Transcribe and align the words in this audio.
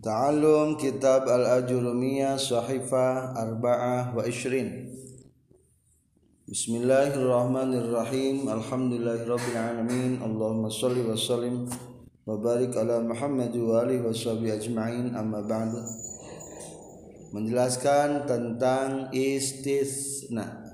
Ta'alum 0.00 0.80
kitab 0.80 1.28
al-ajurumiyah 1.28 2.40
sahifah 2.40 3.36
arba'ah 3.36 4.16
wa 4.16 4.24
ishrin 4.24 4.96
Bismillahirrahmanirrahim 6.48 8.48
Alhamdulillahirabbil 8.48 9.60
alamin 9.60 10.24
Allahumma 10.24 10.72
salli 10.72 11.04
wa 11.04 11.12
sallim 11.12 11.68
wa 12.24 12.32
barik 12.40 12.72
ala 12.80 13.04
Muhammad 13.04 13.52
wa 13.52 13.84
alihi 13.84 14.00
wa 14.00 14.08
sahbihi 14.08 14.56
ajma'in 14.56 15.12
amma 15.12 15.44
ba'du 15.44 15.84
Menjelaskan 17.36 18.24
tentang 18.24 19.12
istisna 19.12 20.64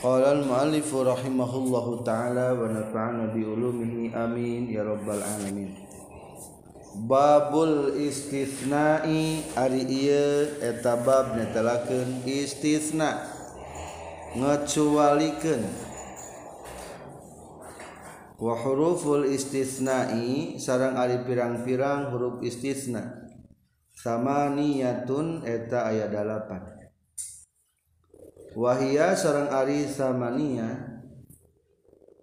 Qala 0.00 0.32
al-muallif 0.32 0.88
rahimahullahu 0.88 2.08
ta'ala 2.08 2.56
wa 2.56 2.72
nafa'ana 2.72 3.36
bi 3.36 3.44
ulumihi 3.44 4.16
amin 4.16 4.72
ya 4.72 4.80
rabbal 4.80 5.20
alamin. 5.20 5.83
Babul 6.94 7.98
istisnai 7.98 9.42
Ari 9.58 9.82
ieu 9.82 10.62
eta 10.62 10.94
bab 11.02 11.34
netelaken 11.34 12.22
istisna. 12.22 13.18
Ngecualikeun 14.38 15.62
Wa 18.38 18.54
huruful 18.62 19.26
istisnai 19.26 20.54
Sarang 20.62 20.94
ari 20.94 21.18
pirang-pirang 21.26 22.14
huruf 22.14 22.38
istisna. 22.46 23.26
Sama 23.90 24.54
niyatun 24.54 25.42
eta 25.42 25.90
aya 25.90 26.06
dalapan. 26.06 26.62
Wahia 28.54 29.18
sarang 29.18 29.50
ari 29.50 29.82
samania 29.90 31.02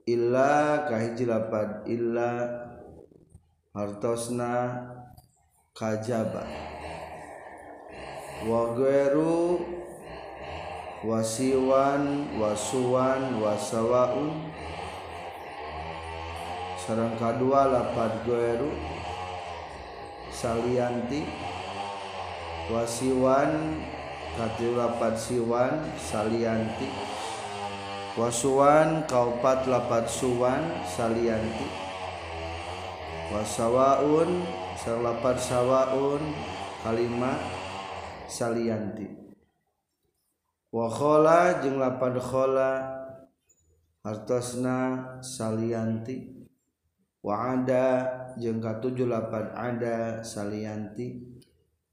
Illa 0.07 0.87
kahiji 0.87 1.27
lapad 1.27 1.83
Illa 1.91 2.60
hartosna 3.71 4.83
kajaba. 5.71 6.43
Wa 8.43 8.75
ghairu 8.75 9.63
wasiwan 11.07 12.27
wasuwan 12.35 13.39
wasawaun. 13.39 14.51
Sarang 16.75 17.15
kadua 17.15 17.71
lapad 17.71 18.27
ghairu 18.27 18.75
salianti 20.35 21.23
wasiwan 22.67 23.79
kati 24.35 24.67
lapat 24.75 25.15
siwan 25.15 25.79
salianti. 25.95 26.91
Wasuwan 28.19 29.07
kaupat 29.07 29.63
lapat 29.71 30.11
suwan 30.11 30.83
salianti 30.83 31.80
wasawaun 33.31 34.43
sarlapar 34.75 35.39
sawaun 35.39 36.19
kalimat 36.83 37.39
salianti. 38.27 39.07
Wakhola 40.71 41.63
jeung 41.63 41.79
lapan 41.79 42.15
khola 42.19 42.71
hartosna 44.03 44.79
salianti. 45.23 46.43
Wa'ada 47.21 47.87
jeung 48.39 48.59
katujuh 48.59 49.07
lapan 49.07 49.51
ada 49.55 50.23
salianti. 50.23 51.39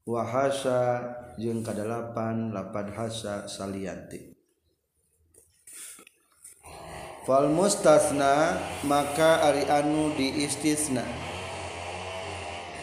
Wahasa 0.07 1.05
jeung 1.37 1.61
kadalapan 1.61 2.49
lapan 2.49 2.87
hasa 2.91 3.45
salianti. 3.45 4.28
wal 7.29 7.45
mustasna 7.45 8.57
maka 8.89 9.45
ari 9.45 9.69
anu 9.69 10.17
di 10.17 10.49
istisna 10.49 11.05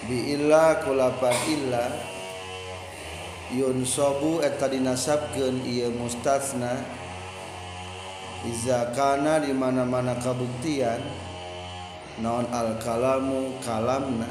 biilla 0.06 0.86
kulapan 0.86 1.34
illa 1.50 1.90
yun 3.50 3.86
sobu 3.86 4.42
eta 4.42 4.66
dinasabkeun 4.66 5.62
ieu 5.66 5.94
mustasna. 5.94 6.74
Iza 8.46 8.94
kana 8.94 9.42
di 9.42 9.50
mana-mana 9.50 10.14
kabuktian 10.22 11.02
non 12.22 12.46
al 12.50 12.78
kalamu 12.78 13.58
kalamna. 13.62 14.30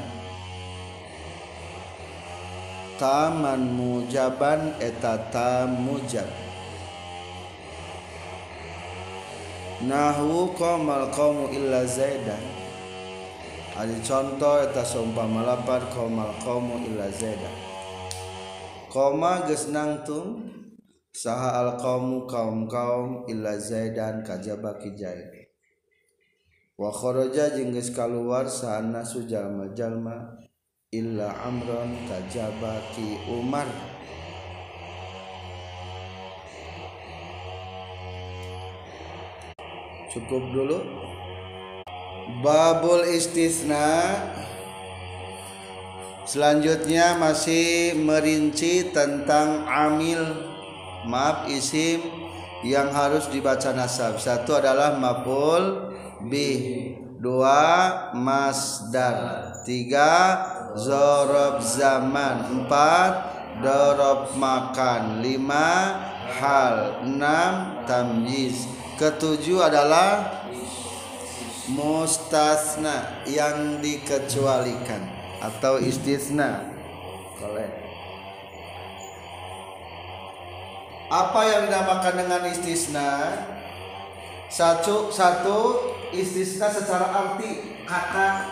Taman 2.96 3.76
mujaban 3.76 4.72
eta 4.80 5.20
tam 5.28 5.84
mujab. 5.84 6.45
nahwu 9.84 10.56
qamal 10.56 11.12
qaumu 11.12 11.52
illa 11.52 11.84
zaidan. 11.84 12.40
Ari 13.76 14.00
contoh 14.00 14.64
eta 14.64 14.80
saumpama 14.80 15.44
lapan 15.44 15.84
qamal 15.92 16.32
qaumu 16.40 16.80
illa 16.88 17.12
zaidan. 17.12 17.52
Qoma 18.88 19.44
geus 19.44 19.68
nangtung 19.68 20.40
saha 21.12 21.60
al 21.60 21.76
qaumu 21.76 22.24
kaum 22.24 22.64
kaum 22.64 23.28
illa 23.28 23.60
zaidan 23.60 24.24
kajaba 24.24 24.80
ki 24.80 24.96
zaid 24.96 25.32
wa 26.80 26.92
kharaja 26.92 27.56
jeung 27.56 27.72
geus 27.76 27.92
kaluar 27.92 28.48
saha 28.48 28.80
nasu 28.80 29.28
jalma-jalma 29.28 30.40
illa 30.92 31.28
amron 31.44 31.92
kajaba 32.08 32.80
ki 32.96 33.20
umar. 33.28 33.68
Cukup 40.16 40.42
dulu. 40.56 40.78
Babul 42.40 43.04
istisna. 43.12 44.16
Selanjutnya 46.26 47.20
masih 47.20 47.94
merinci 47.94 48.90
tentang 48.90 49.68
amil. 49.68 50.24
Maaf 51.06 51.46
isim 51.46 52.02
yang 52.66 52.90
harus 52.90 53.30
dibaca 53.30 53.70
nasab. 53.70 54.18
Satu 54.18 54.58
adalah 54.58 54.98
maful 54.98 55.94
bih 56.26 56.98
dua 57.22 58.10
masdar 58.16 59.54
tiga 59.62 60.42
zorob 60.74 61.62
zaman 61.62 62.58
empat 62.58 63.12
dorob 63.62 64.34
makan 64.34 65.22
lima 65.22 65.70
hal 66.36 67.06
enam 67.06 67.86
tamyiz 67.86 68.68
ketujuh 68.96 69.60
adalah 69.60 70.40
mustasna 71.68 73.20
yang 73.28 73.78
dikecualikan 73.84 75.04
atau 75.44 75.76
istisna. 75.76 76.72
Boleh. 77.36 77.68
Apa 81.06 81.40
yang 81.46 81.60
dinamakan 81.70 82.14
dengan 82.18 82.42
istisna? 82.50 83.10
Satu 84.50 85.12
satu 85.12 85.90
istisna 86.10 86.72
secara 86.72 87.12
arti 87.12 87.78
kata 87.84 88.48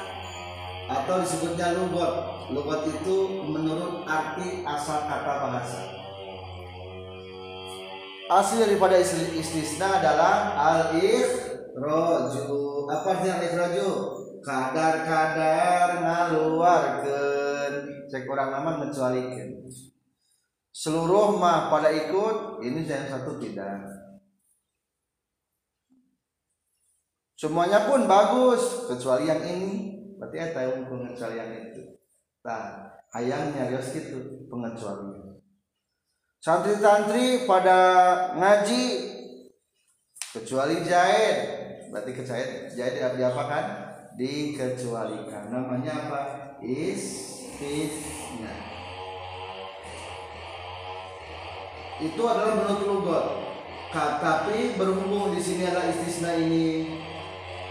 atau 0.90 1.24
disebutnya 1.24 1.74
lugot. 1.80 2.44
Lugot 2.52 2.84
itu 2.84 3.40
menurut 3.48 4.04
arti 4.04 4.60
asal 4.68 5.08
kata 5.08 5.32
bahasa 5.48 6.03
asli 8.30 8.64
daripada 8.64 8.96
istisna 9.00 10.00
adalah 10.00 10.56
al 10.56 10.80
ikhraju 10.96 12.48
apa 12.88 13.06
artinya 13.12 13.34
al 13.40 13.44
ikhraju 13.44 13.88
kadar-kadar 14.44 15.88
ngaluarkan 16.04 17.72
cek 18.08 18.28
orang 18.28 18.50
aman 18.60 18.76
mencualikan. 18.88 19.64
Seluruh 20.74 21.38
mah 21.38 21.70
pada 21.70 21.86
ikut 21.88 22.60
ini 22.66 22.82
yang 22.82 23.06
satu 23.06 23.38
tidak. 23.38 23.86
Semuanya 27.38 27.86
pun 27.86 28.10
bagus 28.10 28.90
kecuali 28.90 29.30
yang 29.30 29.42
ini. 29.42 29.72
Berarti 30.18 30.36
eta 30.38 30.60
yang 30.66 30.86
pengecualian 30.90 31.50
itu. 31.70 31.82
Nah 32.42 32.90
hayangnya 33.14 33.70
harus 33.70 33.94
gitu 33.94 34.50
pengecualian 34.50 35.13
santri-santri 36.44 37.48
pada 37.48 37.80
ngaji 38.36 38.84
kecuali 40.36 40.84
jahit. 40.84 41.36
Berarti 41.88 42.12
kejahit 42.12 42.68
jahit 42.76 43.00
diapakan? 43.16 43.64
Dikecualikan. 44.20 45.48
Namanya 45.48 46.04
apa? 46.04 46.20
Istisna. 46.60 48.52
Itu 52.04 52.22
adalah 52.28 52.60
menurut 52.60 52.82
lugat. 52.92 53.26
Tapi 53.94 54.76
berhubung 54.76 55.32
di 55.32 55.40
sini 55.40 55.64
adalah 55.64 55.86
istisna 55.86 56.34
ini 56.34 56.98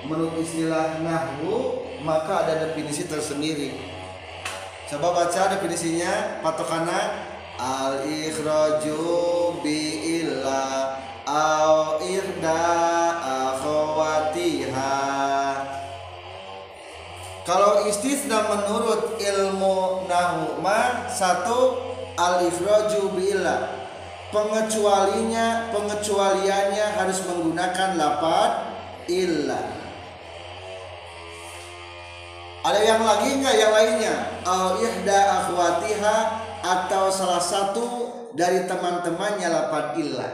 menurut 0.07 0.39
istilah 0.39 1.03
nahwu 1.03 1.83
maka 2.01 2.47
ada 2.47 2.71
definisi 2.71 3.05
tersendiri. 3.05 3.75
Coba 4.87 5.11
baca 5.11 5.51
definisinya 5.51 6.39
patokana 6.39 7.32
al 7.59 8.05
ikhraju 8.05 9.61
bi 9.61 9.79
illa 10.21 10.97
au 11.25 12.00
irda 12.03 12.61
akhawatiha. 13.23 14.95
Kalau 17.44 17.83
istisna 17.91 18.47
menurut 18.47 19.19
ilmu 19.19 20.07
nama 20.07 21.11
satu 21.11 21.75
al-ifraju 22.15 23.11
bila 23.19 23.83
pengecualinya 24.31 25.67
pengecualiannya 25.75 26.85
harus 26.95 27.19
menggunakan 27.27 27.99
lapad 27.99 28.51
illa. 29.11 29.59
Ada 32.63 32.79
yang 32.79 33.03
lagi 33.03 33.44
nggak? 33.44 33.56
Yang 33.59 33.73
lainnya? 33.75 34.15
Al 34.47 34.79
ihda 34.79 35.19
akhwatiha 35.44 36.43
atau 36.63 37.12
salah 37.12 37.44
satu 37.44 37.86
dari 38.31 38.63
teman-temannya 38.63 39.51
lapad 39.51 40.00
illa. 40.00 40.31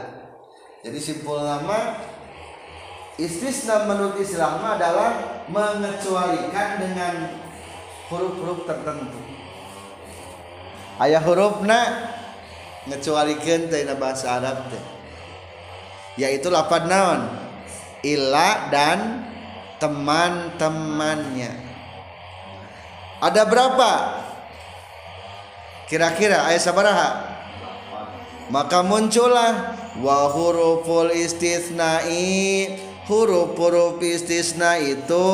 Jadi 0.80 0.96
simpul 1.02 1.42
nama 1.42 1.98
istisna 3.18 3.84
menurut 3.84 4.16
Islam 4.22 4.62
adalah 4.62 5.44
mengecualikan 5.50 6.80
dengan 6.80 7.14
huruf-huruf 8.08 8.64
tertentu. 8.64 9.18
Ayah 11.02 11.20
hurufna 11.20 12.08
ngecualikan 12.86 13.68
tina 13.68 13.98
bahasa 13.98 14.38
Arab 14.38 14.70
teh. 14.70 14.84
Yaitu 16.16 16.48
lapad 16.48 16.86
naon? 16.86 17.26
Illa 18.00 18.70
dan 18.72 19.28
teman-temannya. 19.76 21.52
Ada 23.20 23.44
berapa 23.44 23.90
kira-kira 25.90 26.46
ayat 26.46 26.62
sabaraha. 26.62 27.10
Maka 28.54 28.86
muncullah 28.86 29.74
wa 29.98 30.30
huruful 30.30 31.10
istisnai. 31.10 32.78
Huruf-huruf 33.10 33.98
istisna 34.06 34.78
itu 34.78 35.26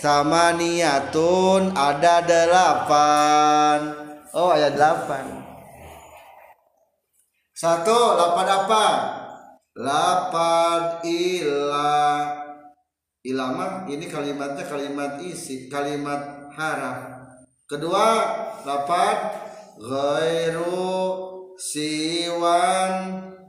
sama 0.00 0.56
niatun 0.56 1.76
ada 1.76 2.24
delapan. 2.24 3.92
Oh 4.32 4.56
ayat 4.56 4.80
delapan. 4.80 5.44
Satu 7.52 8.16
lapan 8.16 8.46
apa? 8.48 8.84
Lapan 9.76 11.04
ilah 11.04 12.46
ilama 13.26 13.84
ini 13.90 14.06
kalimatnya 14.06 14.64
kalimat 14.64 15.18
isi 15.20 15.66
kalimat 15.66 16.48
haraf 16.54 17.26
kedua 17.66 18.06
lapan 18.62 19.14
ghairu 19.76 21.54
siwan 21.56 22.94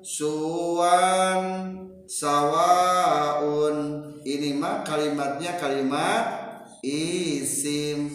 suwan 0.04 1.44
sawaun. 2.08 3.78
Ini 4.28 4.60
mah 4.60 4.84
kalimatnya 4.84 5.56
kalimat 5.56 6.24
isim. 6.84 8.12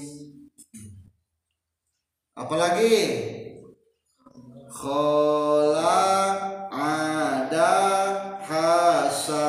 Apalagi 2.36 2.96
khola 4.68 6.36
ada 6.72 7.76
hasa 8.40 9.48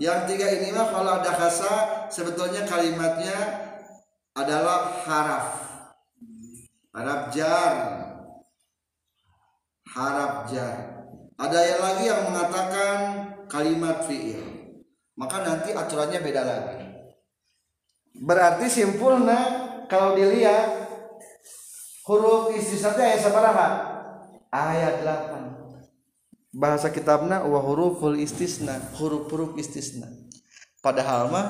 yang 0.00 0.24
tiga 0.28 0.48
ini 0.48 0.72
mah 0.72 0.88
kalau 0.92 1.20
ada 1.20 1.32
hasa 1.32 1.72
sebetulnya 2.08 2.64
kalimatnya 2.64 3.36
adalah 4.34 4.90
haraf 5.04 5.63
harap 6.94 7.34
jar. 7.34 7.72
Harap 9.84 10.32
jar. 10.48 10.78
Ada 11.34 11.58
yang 11.66 11.80
lagi 11.82 12.04
yang 12.06 12.22
mengatakan 12.30 12.98
kalimat 13.50 14.06
fiil. 14.06 14.42
Maka 15.18 15.42
nanti 15.42 15.74
aturannya 15.74 16.22
beda 16.22 16.42
lagi. 16.42 16.78
Berarti 18.14 18.66
simpulnya 18.70 19.38
kalau 19.90 20.14
dilihat 20.14 20.86
huruf 22.06 22.54
istisna 22.54 22.94
ayat 22.94 23.20
sabaraha 23.22 23.68
ayat 24.54 25.02
8 25.02 26.54
bahasa 26.54 26.86
kitabna 26.94 27.42
wa 27.42 27.58
huruful 27.58 28.14
istisna 28.14 28.78
huruf-huruf 28.94 29.58
istisna. 29.58 30.06
Padahal 30.78 31.26
mah 31.32 31.46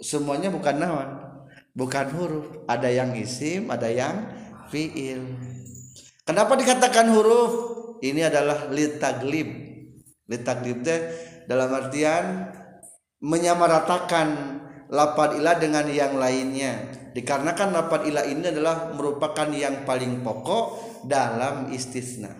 semuanya 0.00 0.48
bukan 0.48 0.80
nawan 0.80 1.33
bukan 1.74 2.06
huruf. 2.14 2.46
Ada 2.70 2.88
yang 2.88 3.12
isim 3.18 3.68
ada 3.68 3.90
yang 3.90 4.30
fiil. 4.70 5.20
Kenapa 6.24 6.56
dikatakan 6.56 7.12
huruf? 7.12 7.52
Ini 8.00 8.30
adalah 8.32 8.70
litaglib. 8.72 9.48
Litaglib 10.24 10.80
teh 10.80 11.00
dalam 11.44 11.68
artian 11.68 12.48
menyamaratakan 13.20 14.26
lapad 14.88 15.36
ilah 15.36 15.56
dengan 15.60 15.84
yang 15.90 16.16
lainnya. 16.16 17.02
Dikarenakan 17.12 17.68
lapad 17.76 18.08
ilah 18.08 18.24
ini 18.24 18.48
adalah 18.48 18.90
merupakan 18.96 19.46
yang 19.52 19.84
paling 19.84 20.24
pokok 20.24 20.64
dalam 21.04 21.70
istisna. 21.70 22.32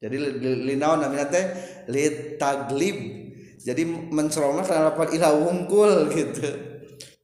Jadi 0.00 0.16
linaon 0.64 1.04
namanya 1.04 1.28
teh? 1.28 1.44
Litaglib. 1.90 2.96
Jadi 3.60 3.84
menceronglah 3.84 4.64
karena 4.64 4.88
lapad 4.88 5.12
ilah 5.12 5.36
wungkul 5.36 6.08
gitu 6.16 6.69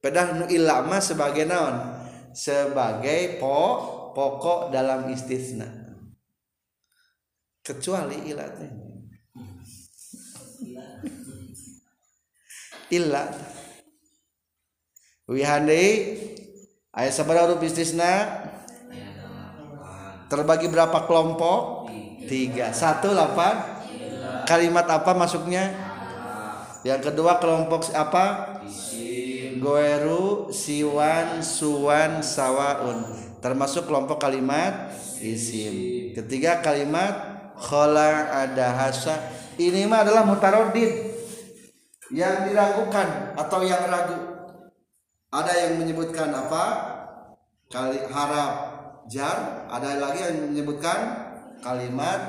pedah 0.06 0.38
nu 0.38 0.47
ilama 0.47 1.03
sebagai 1.03 1.43
naon? 1.50 1.82
Sebagai 2.31 3.43
po, 3.43 3.58
pokok 4.14 4.70
dalam 4.70 5.11
istisna. 5.11 5.67
Kecuali 7.67 8.31
ilah 8.31 8.47
teh. 8.55 8.70
Ilah 12.94 13.35
wihandai 15.26 15.91
ayat 16.94 17.11
sabar 17.11 17.43
huruf 17.43 17.67
istisna? 17.67 18.47
Terbagi 20.31 20.70
berapa 20.70 21.02
kelompok? 21.11 21.91
Tiga. 22.31 22.70
Satu 22.70 23.11
delapan 23.11 23.59
kalimat 24.47 24.87
apa 24.87 25.11
masuknya 25.19 25.75
yang 26.87 27.02
kedua 27.02 27.43
kelompok 27.43 27.91
apa 27.91 28.55
goeru 29.61 30.53
siwan 30.53 31.43
suwan 31.44 32.20
sawaun. 32.25 33.05
Termasuk 33.41 33.87
kelompok 33.87 34.20
kalimat 34.23 34.93
isim. 35.20 36.11
Ketiga 36.17 36.61
kalimat 36.64 37.53
khola 37.56 38.32
ada 38.32 38.76
hasa 38.76 39.17
ini 39.56 39.88
mah 39.88 40.05
adalah 40.05 40.29
mutarodid 40.29 41.17
yang 42.12 42.44
diragukan 42.44 43.32
atau 43.35 43.61
yang 43.64 43.88
ragu. 43.88 44.19
Ada 45.32 45.53
yang 45.69 45.73
menyebutkan 45.81 46.29
apa? 46.32 46.64
Kali 47.73 47.99
harap 48.09 48.52
jar. 49.09 49.69
Ada 49.73 50.00
lagi 50.00 50.21
yang 50.23 50.52
menyebutkan 50.52 50.99
kalimat 51.64 52.21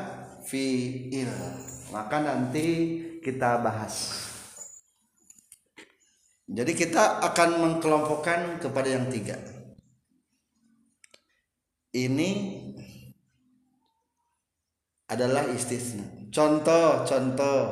fiil. 0.47 1.29
Maka 1.91 2.19
nanti 2.19 2.67
kita 3.23 3.59
bahas 3.63 4.26
jadi 6.47 6.71
kita 6.71 7.19
akan 7.27 7.49
mengkelompokkan 7.59 8.63
kepada 8.63 8.87
yang 8.87 9.11
tiga. 9.11 9.35
Ini 11.91 12.31
adalah 15.11 15.43
istisna. 15.51 16.07
Contoh 16.31 17.03
contoh. 17.03 17.63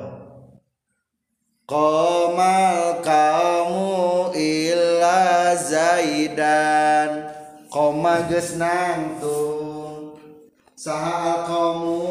Komal 1.63 2.99
kamu 2.99 3.91
illa 4.35 5.55
zaidan. 5.55 7.31
Koma 7.71 8.27
geus 8.27 8.59
nangtung. 8.59 10.19
Saha 10.75 11.47
kamu 11.47 12.03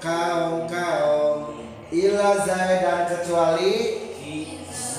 kaum 0.00 0.64
kaum 0.64 1.60
illa 1.92 2.40
zaidan 2.40 3.04
kecuali 3.04 4.05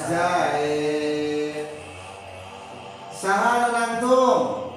zaid 0.07 1.67
nangtung 3.73 4.71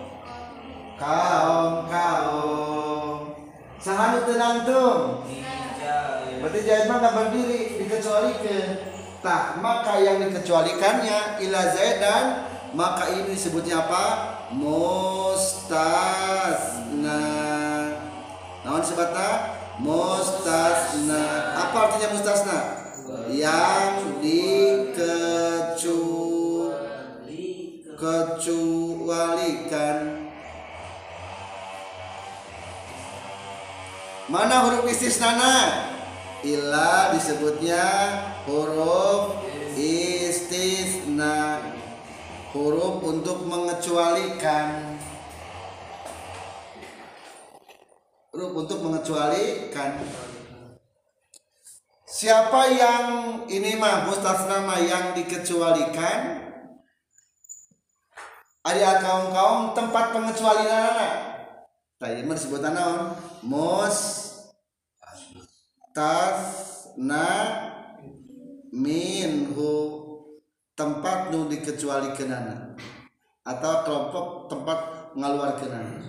kaum 1.00 1.88
kaum. 1.88 3.16
Berarti 6.40 6.60
mah 6.88 7.28
dikecualikan. 7.80 8.68
Tak 9.20 9.60
maka 9.60 10.00
yang 10.00 10.16
dikecualikannya 10.24 11.44
ila 11.44 11.60
zaidan 11.76 12.48
maka 12.72 13.12
ini 13.12 13.36
disebutnya 13.36 13.84
apa? 13.84 14.40
Mustasna 14.56 16.00
naon 18.60 18.84
sebata 18.84 19.56
mustasna 19.80 21.22
apa 21.56 21.76
artinya 21.88 22.12
mustasna 22.12 22.79
yang 23.30 24.20
dikecu 24.20 26.02
kecualikan. 28.00 29.98
Mana 34.30 34.62
huruf 34.62 34.86
istisnana 34.86 35.90
illa 36.46 37.10
disebutnya 37.12 37.82
huruf 38.46 39.42
istisna. 39.74 41.60
Huruf 42.50 42.98
untuk 43.06 43.46
mengecualikan. 43.46 44.98
Untuk 48.34 48.82
mengecualikan 48.82 50.02
siapa 52.10 52.60
yang 52.74 53.06
ini 53.46 53.78
mah 53.78 54.10
mustasna 54.10 54.66
yang 54.82 55.14
dikecualikan? 55.14 56.50
Ada 58.60 59.00
kaum 59.00 59.32
kaum 59.32 59.60
tempat 59.72 60.12
pengecualian 60.12 60.82
anak. 60.92 61.14
Tadi 61.96 62.26
disebut 62.26 62.60
naon? 62.60 63.16
Mus 63.46 63.96
tasna 65.96 67.28
minhu 68.68 69.72
tempat 70.76 71.32
nu 71.32 71.48
dikecualikan 71.48 72.30
anak. 72.36 72.60
Atau 73.48 73.86
kelompok 73.88 74.52
tempat 74.52 74.78
ngaluarkeun 75.16 75.72
anak. 75.72 76.04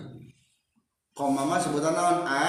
Koma 1.16 1.48
mah 1.48 1.60
sebutan 1.64 1.96
naon? 1.96 2.28
A 2.28 2.48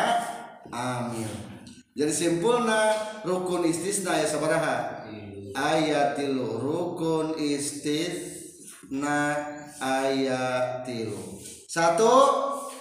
amil 0.73 1.52
jadi 1.93 2.09
simpulna 2.09 2.97
rukun 3.21 3.69
istisna 3.69 4.17
ya 4.17 4.25
sabaraha. 4.25 5.05
Ayatil 5.53 6.41
rukun 6.41 7.37
istisna 7.37 9.37
ayatil. 9.77 11.13
Satu 11.69 12.17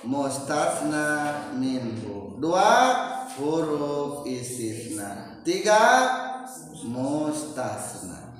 mustasna 0.07 1.43
minhu. 1.59 2.39
Dua 2.39 2.71
huruf 3.35 4.23
istisna. 4.31 5.43
Tiga 5.43 5.83
mustasna. 6.87 8.31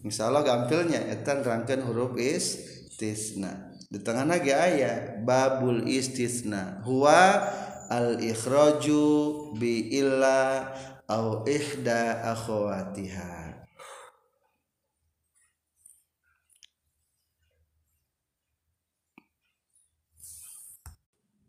Insya 0.00 0.32
Allah 0.32 0.42
gampilnya 0.42 1.12
etan 1.12 1.44
rangkan 1.44 1.84
huruf 1.84 2.16
istisna 2.16 3.71
di 3.92 4.00
tengah 4.00 4.24
lagi 4.24 4.56
ayat 4.56 5.20
babul 5.20 5.84
istisna. 5.84 6.80
Huwa 6.80 7.44
al 7.92 8.16
ikhraju 8.24 9.04
bi 9.52 9.92
illa 9.92 10.72
au 11.04 11.44
ihda 11.44 12.24
akhwatiha. 12.32 13.52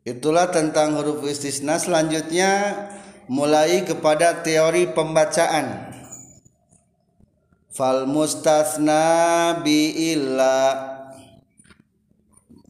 Itulah 0.03 0.51
tentang 0.51 0.99
huruf 0.99 1.23
istisna 1.23 1.79
selanjutnya 1.79 2.75
mulai 3.31 3.87
kepada 3.87 4.43
teori 4.43 4.91
pembacaan. 4.91 5.95
Fal 7.71 8.03
mustasna 8.03 9.63
bi 9.63 10.11
illa 10.11 10.92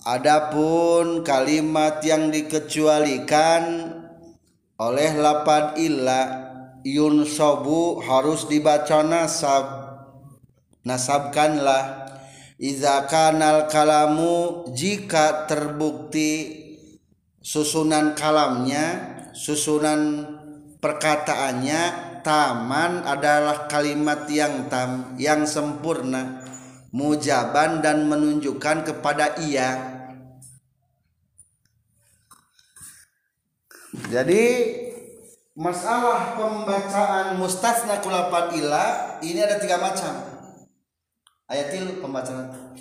Adapun 0.04 1.24
kalimat 1.24 2.04
yang 2.04 2.28
dikecualikan 2.28 3.88
oleh 4.76 5.16
lapad 5.16 5.80
illa 5.80 6.22
yunsobu 6.84 8.04
harus 8.04 8.44
dibaca 8.52 9.00
nasab. 9.00 9.66
Nasabkanlah. 10.84 12.04
Iza 12.60 13.08
kanal 13.08 13.72
kalamu 13.72 14.68
jika 14.76 15.48
terbukti 15.48 16.64
susunan 17.40 18.12
kalamnya 18.12 19.16
susunan 19.32 20.28
perkataannya 20.84 21.82
taman 22.28 23.08
adalah 23.08 23.68
kalimat 23.72 24.28
yang 24.28 24.68
tam 24.68 25.16
yang 25.20 25.44
sempurna 25.44 26.44
mujaban 26.94 27.82
dan 27.82 28.06
menunjukkan 28.06 28.86
kepada 28.86 29.42
ia 29.42 29.93
jadi 33.94 34.46
masalah 35.54 36.34
pembacaan 36.34 37.38
mustasna 37.38 38.02
kulapan 38.02 38.58
ila 38.58 38.86
ini 39.22 39.38
ada 39.38 39.62
tiga 39.62 39.78
macam. 39.78 40.18
Ayatil 41.46 42.02
pembacaan. 42.02 42.74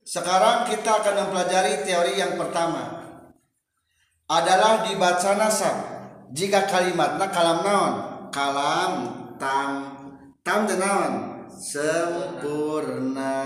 Sekarang 0.00 0.64
kita 0.68 1.04
akan 1.04 1.14
mempelajari 1.28 1.84
teori 1.84 2.16
yang 2.16 2.40
pertama. 2.40 3.04
Adalah 4.32 4.88
dibaca 4.88 5.36
nasab. 5.36 5.76
Jika 6.32 6.64
kalimatnya 6.64 7.28
kalam 7.28 7.60
naon? 7.60 7.94
Kalam 8.32 8.92
tam. 9.36 9.70
Tam 10.40 10.64
naon? 10.64 11.12
Sempurna. 11.52 13.36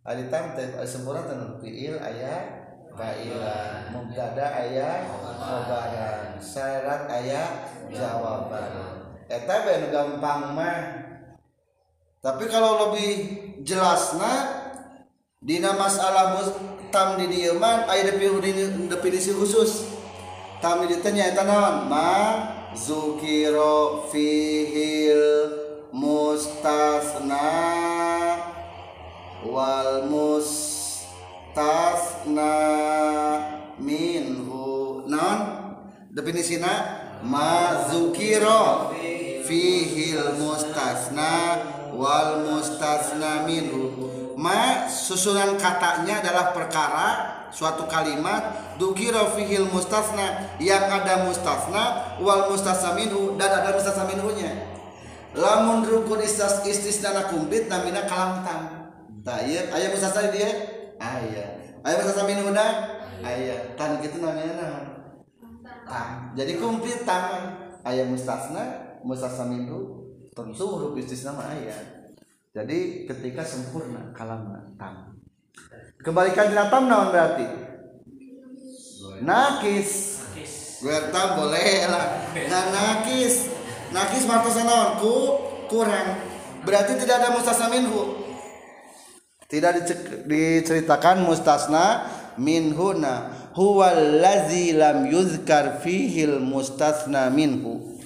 Ada 0.00 0.22
tam 0.32 0.56
teh 0.56 0.72
sempurna 0.88 1.28
teh 1.28 1.36
fiil 1.60 2.00
ayat 2.00 2.59
fa'ilan 3.00 3.96
mubtada 3.96 4.46
aya 4.52 5.08
khobaran 5.40 6.36
syarat 6.36 7.08
aya 7.08 7.72
jawaban. 7.88 9.00
Eta 9.24 9.64
ben 9.64 9.88
gampang 9.88 10.52
mah. 10.52 10.78
Tapi 12.20 12.44
kalau 12.52 12.92
lebih 12.92 13.12
jelasna 13.64 14.60
dina 15.40 15.72
masalah 15.72 16.36
tam 16.92 17.16
di 17.16 17.32
dieu 17.32 17.56
mah 17.56 17.88
aya 17.88 18.12
definisi 18.12 19.32
khusus. 19.32 19.96
Tam 20.60 20.84
di 20.84 21.00
tanya 21.00 21.32
eta 21.32 21.48
naon? 21.48 21.88
Ma 21.88 22.12
zukiro 22.76 24.04
fihil 24.12 25.56
mustasna 25.88 27.48
wal 29.40 30.04
mus 30.04 30.79
tasna 31.54 32.54
minhu. 33.78 35.04
Non 35.06 35.38
definisina 36.10 36.70
mazukiro 37.22 38.94
fihil 39.46 40.38
mustasna 40.38 41.58
wal 41.94 42.46
mustasna 42.46 43.44
minhu. 43.44 44.10
Ma 44.40 44.88
susunan 44.88 45.60
katanya 45.60 46.24
adalah 46.24 46.56
perkara 46.56 47.08
suatu 47.52 47.84
kalimat 47.90 48.74
dukiro 48.80 49.36
fihil 49.36 49.68
mustasna 49.68 50.56
yang 50.56 50.88
ada 50.88 51.28
mustasna 51.28 52.16
wal 52.22 52.48
mustasna 52.48 52.96
minhu 52.96 53.36
dan 53.36 53.52
ada 53.60 53.76
mustasna 53.76 54.08
minhunya. 54.08 54.70
Lamun 55.36 55.84
rukun 55.84 56.24
istis 56.24 56.64
istisna 56.64 57.28
kumbit 57.28 57.68
namina 57.68 58.08
kalangtang 58.08 58.90
tak 59.20 59.44
iya 59.44 59.68
ayat 59.76 59.92
mustasna 59.92 60.32
dia. 60.32 60.79
Ayah. 61.00 61.50
Ayah 61.80 61.98
bahasa 62.04 62.22
minuna 62.28 62.66
ayah. 63.24 63.58
Tan 63.74 63.98
gitu 64.04 64.20
namanya 64.20 64.54
nah. 64.60 64.84
Tam 65.88 66.36
jadi 66.38 66.60
komplit 66.60 67.02
tam 67.02 67.56
ayah 67.88 68.06
mustasna 68.06 68.94
mustasna 69.02 69.48
minhu 69.48 70.06
tentu 70.36 70.64
huruf 70.64 70.94
istisna 71.00 71.34
nama 71.34 71.56
ayah. 71.56 71.80
Jadi 72.54 73.08
ketika 73.08 73.42
sempurna 73.42 74.12
kalamna 74.14 74.76
tam 74.78 75.16
kembalikan 76.04 76.52
di 76.52 76.56
tam 76.56 76.84
naon 76.86 77.10
berarti? 77.10 77.46
Nakis. 79.20 79.90
Gue 80.80 80.96
tam 81.12 81.36
boleh 81.36 81.84
lah. 81.88 82.06
Nah 82.32 82.64
nakis. 82.72 83.52
Nakis 83.92 84.24
martosan 84.24 84.64
naon? 84.64 84.96
Ku 84.96 85.14
kurang. 85.68 86.16
Berarti 86.64 86.96
tidak 87.00 87.20
ada 87.24 87.36
mustasna 87.36 87.68
minhu 87.72 88.29
tidak 89.50 89.82
diceritakan 90.30 91.26
mustasna 91.26 92.06
minhuna. 92.38 93.34
Huwa 93.50 93.90
allazi 93.90 94.70
lam 94.78 95.10
yuzkar 95.10 95.82
fihil 95.82 96.38
mustasna 96.38 97.26
minhu. 97.34 97.98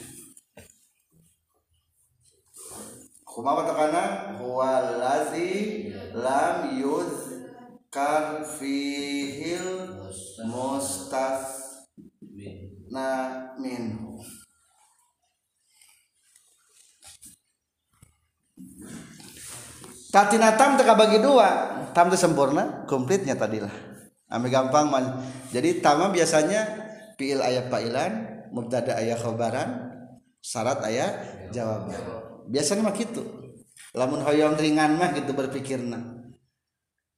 Kumaha 3.29 3.69
tekana 3.69 4.03
huwa 4.41 4.65
allazi 4.81 5.93
lam 6.17 6.81
yuzkar 6.81 8.49
fihil 8.57 9.93
mustasna 10.49 11.93
minhu 13.61 14.04
Tatina 20.15 20.55
tam 20.55 20.79
teka 20.79 20.95
bagi 20.95 21.19
dua. 21.19 21.75
Tam 21.91 22.07
itu 22.07 22.15
sempurna 22.15 22.87
komplitnya 22.87 23.35
tadilah. 23.35 23.75
Ambil 24.31 24.55
gampang 24.55 24.87
man. 24.87 25.05
jadi 25.51 25.83
tama 25.83 26.15
biasanya 26.15 26.71
fiil 27.19 27.43
ayat 27.43 27.67
pailan 27.67 28.47
mubtada 28.55 28.95
ayat 28.95 29.19
khobaran 29.19 29.91
syarat 30.39 30.87
ayat 30.87 31.13
jawaban. 31.51 31.99
Biasanya 32.47 32.87
mah 32.87 32.95
gitu. 32.95 33.27
Lamun 33.91 34.23
hoyong 34.23 34.55
ringan 34.55 34.95
mah 34.95 35.11
gitu 35.19 35.35
berpikirna. 35.35 35.99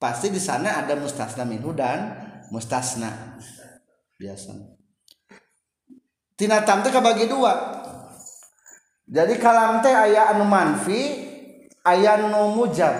Pasti 0.00 0.32
di 0.32 0.40
sana 0.40 0.80
ada 0.80 0.96
mustasna 0.96 1.44
minhu 1.44 1.76
dan 1.76 2.16
mustasna. 2.48 3.36
Biasa. 4.16 4.56
Tina 6.32 6.64
tam 6.64 6.80
bagi 6.80 7.28
dua. 7.28 7.52
Jadi 9.04 9.36
kalam 9.36 9.84
teh 9.84 9.92
ayat 9.92 10.32
anu 10.36 10.48
manfi 10.48 11.25
ayat 11.86 12.26
nu 12.26 12.50
mujab 12.58 12.94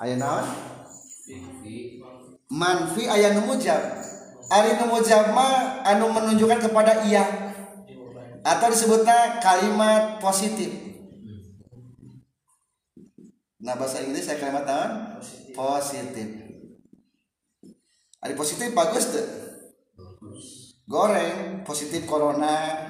aya 0.00 0.16
naon? 0.16 0.46
Manfi. 2.48 3.04
Aya 3.04 3.36
nu 3.36 3.44
mujab 3.44 3.76
ari 4.48 4.80
nu 4.80 4.88
mujab 4.88 5.36
mah 5.36 5.84
anu 5.84 6.08
menunjukkan 6.08 6.72
kepada 6.72 7.04
iya 7.04 7.52
atau 8.40 8.72
disebutnya 8.72 9.44
kalimat 9.44 10.16
positif. 10.24 10.72
Nah 13.60 13.76
bahasa 13.76 14.00
Inggris 14.00 14.24
saya 14.24 14.40
kalimat 14.40 14.64
naon? 14.64 15.20
Positif. 15.52 16.28
Ari 18.24 18.32
positif 18.32 18.72
bagus 18.72 19.04
tuh. 19.12 19.26
Goreng 20.88 21.68
positif 21.68 22.08
corona. 22.08 22.88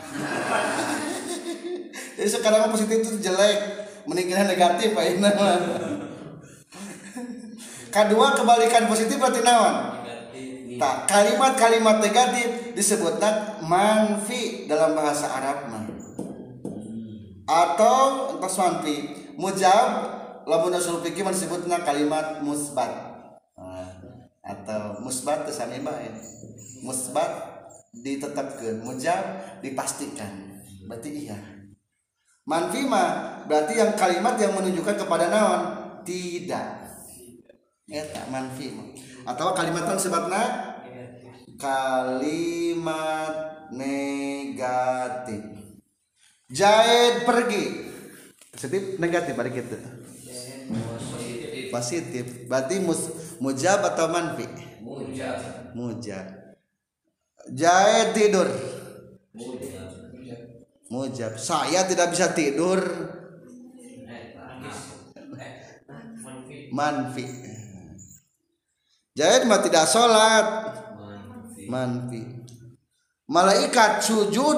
Jadi 2.18 2.30
sekarang 2.30 2.70
positif 2.70 3.02
itu 3.02 3.18
jelek 3.18 3.87
meninggalnya 4.08 4.48
negatif 4.48 4.96
pak 4.96 5.04
Ina 5.04 5.30
kedua 7.92 8.32
kebalikan 8.32 8.88
positif 8.88 9.20
berarti 9.20 9.40
naon? 9.44 9.76
Tak 10.78 11.10
kalimat-kalimat 11.10 11.98
negatif 11.98 12.72
disebutkan 12.72 13.60
manfi 13.66 14.70
dalam 14.70 14.94
bahasa 14.94 15.26
Arab 15.26 15.66
mah. 15.66 15.84
Atau 17.48 18.36
entah 18.38 18.52
manfi 18.52 18.96
mujab 19.34 19.88
lamun 20.46 20.78
usul 20.78 21.02
fikih 21.02 21.26
disebutnya 21.26 21.82
kalimat 21.82 22.40
musbat. 22.44 22.94
Nah, 23.58 23.90
atau 24.44 25.02
musbat 25.02 25.50
sami 25.50 25.82
bae 25.82 26.08
musbat 26.86 27.30
ditetapkan 27.98 28.78
mujab 28.84 29.42
dipastikan. 29.64 30.62
Berarti 30.86 31.26
iya 31.26 31.57
manfi 32.48 32.88
mah 32.88 33.44
berarti 33.44 33.76
yang 33.76 33.92
kalimat 33.92 34.40
yang 34.40 34.56
menunjukkan 34.56 35.04
kepada 35.04 35.28
naon? 35.28 35.62
Tidak. 36.08 36.68
Eta 37.88 38.22
manfi 38.32 38.72
atau 39.28 39.52
kalimat 39.52 39.92
sebatna 40.00 40.74
kalimat 41.60 43.32
negatif. 43.68 45.44
Jahit 46.48 47.28
pergi. 47.28 47.64
Positif 48.56 48.96
negatif 48.96 49.36
pada 49.36 49.52
kita 49.52 49.98
positif. 51.70 52.48
Berarti 52.48 52.80
mus, 52.82 53.00
mujab 53.38 53.84
atau 53.84 54.08
manfi? 54.10 54.48
Mujab. 54.80 55.38
Mujab. 55.76 56.26
Jahit 57.52 58.16
tidur. 58.16 58.48
Mujab 59.36 59.87
mujab. 60.88 61.36
Saya 61.36 61.84
tidak 61.84 62.12
bisa 62.12 62.32
tidur. 62.32 62.80
Manfi. 66.68 67.24
Jahit 69.16 69.48
mah 69.48 69.60
tidak 69.64 69.88
sholat. 69.88 70.46
Manfi. 71.68 72.22
Malaikat 73.28 74.04
sujud 74.04 74.56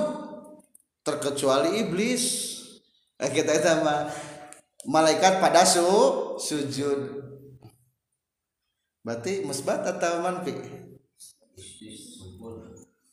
terkecuali 1.03 1.83
iblis. 1.83 2.55
Eh 3.21 3.31
kita 3.31 3.83
mah 3.83 4.11
malaikat 4.87 5.43
pada 5.43 5.67
su 5.67 5.87
sujud. 6.39 7.21
Berarti 9.01 9.43
musbat 9.43 9.87
atau 9.87 10.23
manfi? 10.23 10.55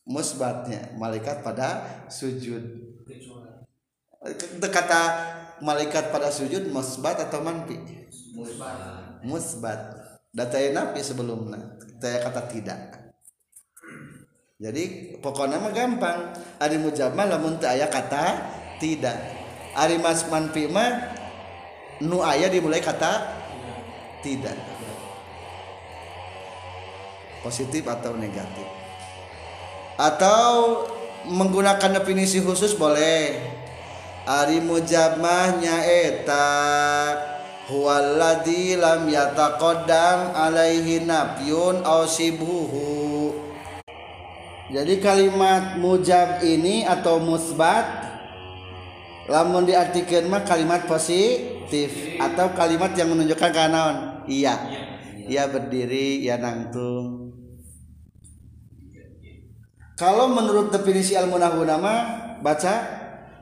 Musbatnya 0.07 0.95
malaikat 0.95 1.43
pada 1.43 1.83
sujud 2.07 2.86
kata 4.69 5.01
malaikat 5.61 6.09
pada 6.13 6.29
sujud 6.29 6.69
musbat 6.69 7.17
atau 7.21 7.41
manfi? 7.41 7.77
Musbat. 8.37 8.77
Musbat. 9.25 9.79
Data 10.33 10.57
napi 10.69 11.01
sebelumnya 11.01 11.81
saya 11.97 12.21
kata 12.21 12.41
tidak. 12.51 12.81
Jadi 14.57 15.17
pokoknya 15.21 15.61
mah 15.61 15.73
gampang. 15.73 16.33
Ari 16.57 16.81
mujabma 16.81 17.29
lamun 17.29 17.61
teu 17.61 17.69
aya 17.69 17.89
kata 17.89 18.41
tidak. 18.81 19.17
Ari 19.77 20.01
mas 20.01 20.25
manfi 20.29 20.65
mah 20.69 21.13
nu 22.01 22.21
aya 22.21 22.49
dimulai 22.49 22.81
kata 22.81 23.37
tidak. 24.25 24.57
Positif 27.45 27.85
atau 27.85 28.17
negatif. 28.17 28.65
Atau 29.97 30.45
menggunakan 31.25 32.01
definisi 32.01 32.41
khusus 32.41 32.77
boleh 32.77 33.56
ari 34.27 34.59
mujabmah 34.59 35.63
nyaeta 35.63 36.43
huwallazi 37.71 38.75
lam 38.75 39.07
yataqaddam 39.07 40.35
alaihi 40.35 41.07
nafyun 41.07 41.79
aw 41.87 42.03
sibuhu 42.03 43.31
jadi 44.67 44.99
kalimat 44.99 45.79
mujab 45.79 46.43
ini 46.43 46.83
atau 46.83 47.23
musbat 47.23 47.87
lamun 49.31 49.63
diartikan 49.63 50.27
mah 50.27 50.43
kalimat 50.43 50.83
positif 50.83 52.19
atau 52.19 52.51
kalimat 52.51 52.91
yang 52.99 53.15
menunjukkan 53.15 53.51
kanon 53.55 53.95
iya. 54.27 54.59
Iya 55.27 55.51
berdiri 55.51 56.23
ya 56.23 56.39
nangtung. 56.39 57.35
Kalau 59.99 60.31
menurut 60.31 60.71
definisi 60.71 61.19
al-munahuna 61.19 61.75
baca 62.39 62.96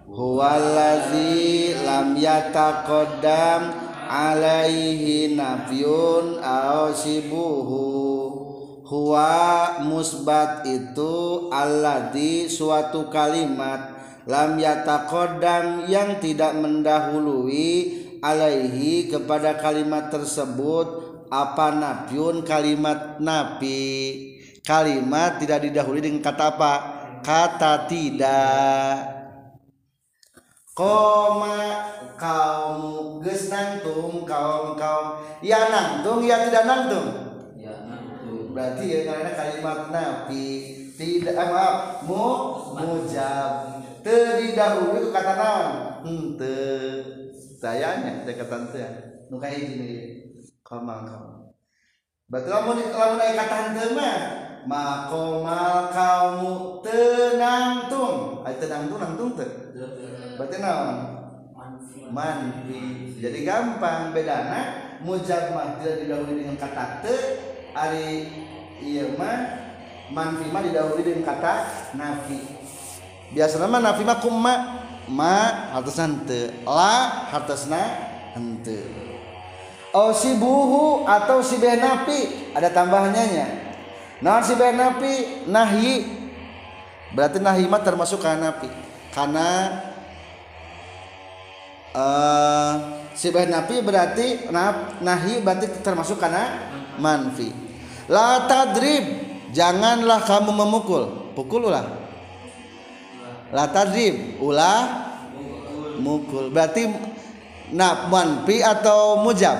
huwallazi 0.05 1.73
lam 1.81 2.17
yataqaddam 2.17 3.61
alaihi 4.05 5.33
nafyun 5.33 6.39
aw 6.41 6.93
sibuhu 6.93 7.85
huwa 8.85 9.81
musbat 9.81 10.61
itu 10.69 11.49
alladhi 11.49 12.45
suatu 12.45 13.09
kalimat 13.09 13.97
lam 14.29 14.61
yataqaddam 14.61 15.89
yang 15.89 16.21
tidak 16.21 16.53
mendahului 16.53 18.05
alaihi 18.21 19.09
kepada 19.09 19.57
kalimat 19.57 20.09
tersebut 20.09 21.05
apa 21.29 21.73
nafyun? 21.73 22.45
Kalimat 22.45 23.17
napi 23.21 23.81
kalimat 24.65 25.37
tidak 25.37 25.69
didahului 25.69 26.01
dengan 26.01 26.21
kata 26.25 26.45
apa? 26.57 26.73
Kata 27.21 27.89
tidak 27.89 29.14
koma 30.75 31.87
kaum 32.19 33.23
geus 33.23 33.47
nantung 33.47 34.27
kaum 34.27 34.75
kaum. 34.75 35.23
Ya 35.39 35.71
nantung 35.71 36.19
ya 36.27 36.43
tidak 36.51 36.67
nantung. 36.67 37.07
Ya 37.55 37.87
nantung. 37.87 38.51
Berarti 38.51 38.83
ya 38.83 38.99
karena 39.07 39.31
kalimat 39.31 39.79
nafi 39.89 40.45
tidak 40.99 41.39
eh, 41.39 41.47
maaf 41.47 42.03
mu 42.03 42.25
mujab. 42.75 43.79
Terdahulu 44.03 45.01
itu 45.01 45.09
kata 45.09 45.33
naon 45.33 45.69
ente 46.05 46.59
sayanya 47.57 48.21
saya 48.21 48.37
kata 48.37 48.55
ente 48.67 48.83
nu 49.31 49.39
kayak 49.39 49.65
gini 49.65 49.89
koma 50.59 51.07
kaum. 51.07 51.55
Berarti 52.27 52.49
lamun 52.51 52.83
lamun 52.83 53.23
aya 53.23 53.33
kata 53.33 53.55
ente 53.71 53.83
mah 53.95 54.19
makomal 54.65 55.93
kamu 55.93 56.53
tenangtung 56.81 58.41
ay 58.45 58.57
tenangtung 58.57 58.99
nangtung 59.01 59.31
teu 59.37 59.49
berarti 60.35 60.57
naon 60.59 60.97
manfi. 62.11 63.15
Jadi 63.17 63.47
gampang 63.47 64.13
bedana 64.13 64.93
mujab 65.01 65.55
mah 65.55 65.79
tidak 65.81 66.05
didahului 66.05 66.35
dengan 66.43 66.57
kata 66.59 67.01
te 67.01 67.15
ari 67.73 68.29
iya 68.83 69.15
mah 69.15 69.37
manfi 70.13 70.45
mah 70.51 70.61
didahului 70.61 71.01
dengan 71.01 71.25
kata 71.25 71.53
nafi. 71.97 72.39
Biasanya 73.33 73.67
mah 73.71 73.81
nafi 73.81 74.03
mah 74.05 74.17
kumma 74.21 74.53
ma 75.09 75.69
hartasna 75.73 76.25
te 76.25 76.49
la 76.65 77.29
hartasna 77.29 77.81
hente 78.33 78.81
oh 79.93 80.11
si 80.11 80.35
buhu 80.35 81.05
atau 81.05 81.39
si 81.45 81.61
behnapi 81.61 82.51
ada 82.57 82.73
tambahannya 82.73 83.64
nah 84.23 84.43
si 84.43 84.53
benapi 84.55 85.47
nahi. 85.49 86.23
Berarti 87.15 87.39
nahi 87.39 87.63
mah 87.71 87.79
termasuk 87.79 88.19
karena 88.19 88.51
napi. 88.51 88.67
Karena 89.15 89.47
uh, 91.95 92.73
sibah 93.15 93.47
nafi 93.47 93.79
berarti 93.79 94.51
nah, 94.51 94.99
nahi 94.99 95.39
berarti 95.39 95.79
termasuk 95.79 96.19
karena 96.19 96.67
manfi. 96.99 97.55
La 98.11 98.43
tadrib 98.45 99.07
janganlah 99.55 100.27
kamu 100.27 100.51
memukul. 100.51 101.33
Pukul 101.33 101.71
ulah. 101.71 101.87
La 103.55 103.71
tadrib 103.71 104.35
ulah 104.43 105.07
mukul. 106.03 106.51
Berarti 106.51 106.91
nah 107.71 108.11
manfi 108.11 108.59
atau 108.59 109.23
mujab? 109.23 109.55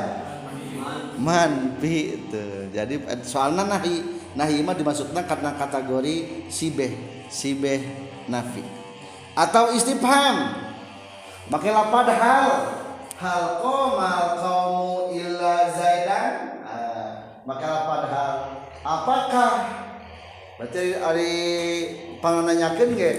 Manfi. 1.15 2.19
Itu. 2.19 2.67
Jadi 2.75 2.99
soalnya 3.23 3.63
nahi 3.63 4.03
nahi 4.35 4.61
mah 4.61 4.75
dimaksudkan 4.75 5.23
karena 5.23 5.55
kategori 5.55 6.47
sibeh 6.51 6.91
sibeh 7.31 7.81
nafi. 8.27 8.63
Atau 9.35 9.75
istifham. 9.75 10.63
Makilah 11.51 11.91
padahal 11.91 12.47
hal. 13.19 13.43
Komal 13.63 14.39
kaumu 14.39 15.15
illa 15.15 15.71
zaidan. 15.71 16.33
Maka 17.45 17.71
padahal 17.85 18.35
apakah 18.81 19.51
berarti 20.57 20.97
hari 20.97 21.33
pangananyakan 22.17 22.97
ge 22.97 23.11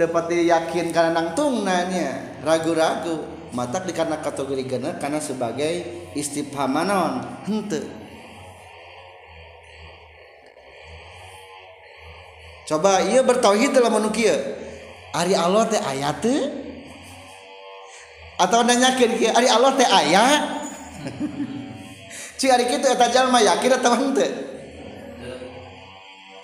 tepat 0.00 0.32
yakin 0.32 0.96
karena 0.96 1.12
nangtung 1.12 1.60
nanya? 1.66 2.40
Ragu-ragu. 2.40 3.36
Mata 3.54 3.80
karena 3.80 4.20
kategori 4.20 4.64
gana 4.68 4.90
karena 5.00 5.16
sebagai 5.16 5.84
istifhamanon 6.12 7.24
hente 7.48 8.05
coba 12.66 13.06
ia 13.06 13.22
bertauhid 13.22 13.70
dalam 13.72 13.94
manusia 14.02 14.34
Ari 15.16 15.32
Allah 15.32 15.64
teh 15.70 15.80
ayat 15.80 16.20
atau 18.36 18.60
nanyakin 18.66 19.16
Ari 19.32 19.48
Allah 19.48 19.72
teh 19.78 19.88
ayat 19.88 20.42
Ci 22.36 22.52
ari 22.52 22.68
kitu 22.68 22.84
eta 22.84 23.08
jalma 23.08 23.40
yakin 23.40 23.80
atau 23.80 23.92
henteu? 23.96 24.28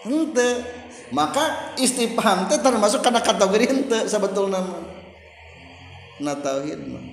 Henteu. 0.08 0.52
Maka 1.12 1.76
istifham 1.76 2.48
teh 2.48 2.56
termasuk 2.56 3.04
karena 3.04 3.20
kategori 3.20 3.64
henteu 3.68 4.08
sebetulna 4.08 4.64
mah. 4.64 4.82
Na 6.24 6.32
tauhid 6.40 6.80
mah. 6.88 7.04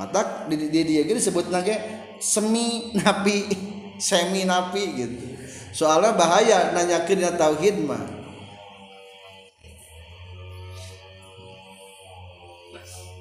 Mata 0.00 0.48
di 0.48 0.70
di 0.70 0.80
dia 0.86 1.02
gitu 1.04 1.18
disebutna 1.18 1.60
ge 1.60 1.74
semi 2.22 2.94
napi, 2.96 3.50
semi 4.08 4.48
napi 4.48 4.82
gitu. 4.96 5.18
Soalnya 5.72 6.16
bahaya 6.16 6.72
nanyakeun 6.72 7.28
tauhid 7.36 7.76
mah. 7.84 8.00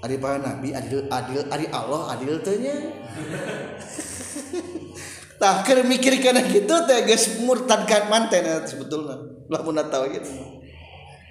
Ari 0.06 0.16
para 0.22 0.40
nabi 0.40 0.72
adil 0.72 1.10
adil 1.10 1.42
ari 1.50 1.66
Allah 1.74 2.14
adil 2.14 2.38
tanya 2.46 2.70
tah 5.42 5.66
keur 5.66 5.82
mikir 5.84 6.22
kana 6.22 6.46
kitu 6.46 6.76
teh 6.86 7.02
geus 7.04 7.42
murtad 7.42 7.90
kan 7.90 8.06
manten 8.06 8.46
sebetulna 8.64 9.18
lamun 9.50 9.82
tauhid 9.90 10.22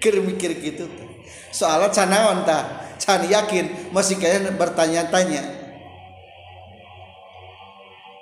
keur 0.03 0.19
mikir 0.19 0.51
kitu 0.59 0.83
teh. 0.83 1.07
Soalnya 1.49 1.95
canaon 1.95 2.43
tah 2.43 2.91
can 2.99 3.23
yakin 3.23 3.71
masih 3.95 4.19
kaya 4.19 4.51
bertanya-tanya. 4.51 5.41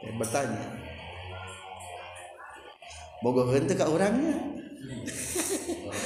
Ya, 0.06 0.12
bertanya 0.14 0.75
bogoh 3.26 3.50
henteu 3.50 3.74
ka 3.74 3.90
urangnya. 3.90 4.38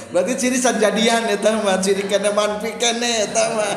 Berarti 0.08 0.32
ciri 0.40 0.56
sanjadian 0.56 1.28
eta 1.28 1.60
mah. 1.60 1.76
Ciri 1.84 2.08
kana 2.08 2.32
manfi 2.32 2.72
kana 2.80 3.28
eta 3.28 3.44
mah. 3.52 3.74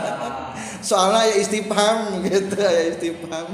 Soalnya 0.79 1.27
ya 1.27 1.36
istifham 1.43 2.23
gitu 2.23 2.56
ya 2.56 2.84
istifham 2.88 3.47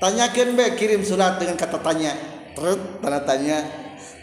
tanyakan 0.00 0.56
be 0.56 0.64
kirim 0.80 1.04
surat 1.04 1.36
dengan 1.36 1.60
kata 1.60 1.76
tanya. 1.84 2.16
Terus 2.56 2.80
tanda 3.04 3.20
tanya. 3.28 3.60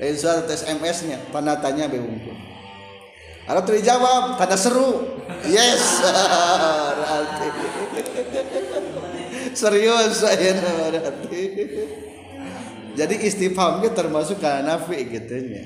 Dari 0.02 0.17
surat 0.17 0.50
SMS 0.50 1.06
nya 1.06 1.22
tanda 1.30 1.62
tanya 1.62 1.86
be 1.86 2.02
unggul 2.02 2.38
ada 3.48 3.63
tuh 3.63 3.80
dijawab 3.80 4.36
tanda 4.36 4.60
seru. 4.60 5.24
Yes. 5.48 6.04
Berarti. 7.00 7.48
Serius 9.56 10.22
saya 10.22 10.54
berarti 10.60 11.43
jadi 12.98 13.16
istifhamnya 13.22 13.94
termasuk 13.94 14.42
karena 14.42 14.76
nafi 14.82 15.06
gitu 15.06 15.38
nya. 15.46 15.62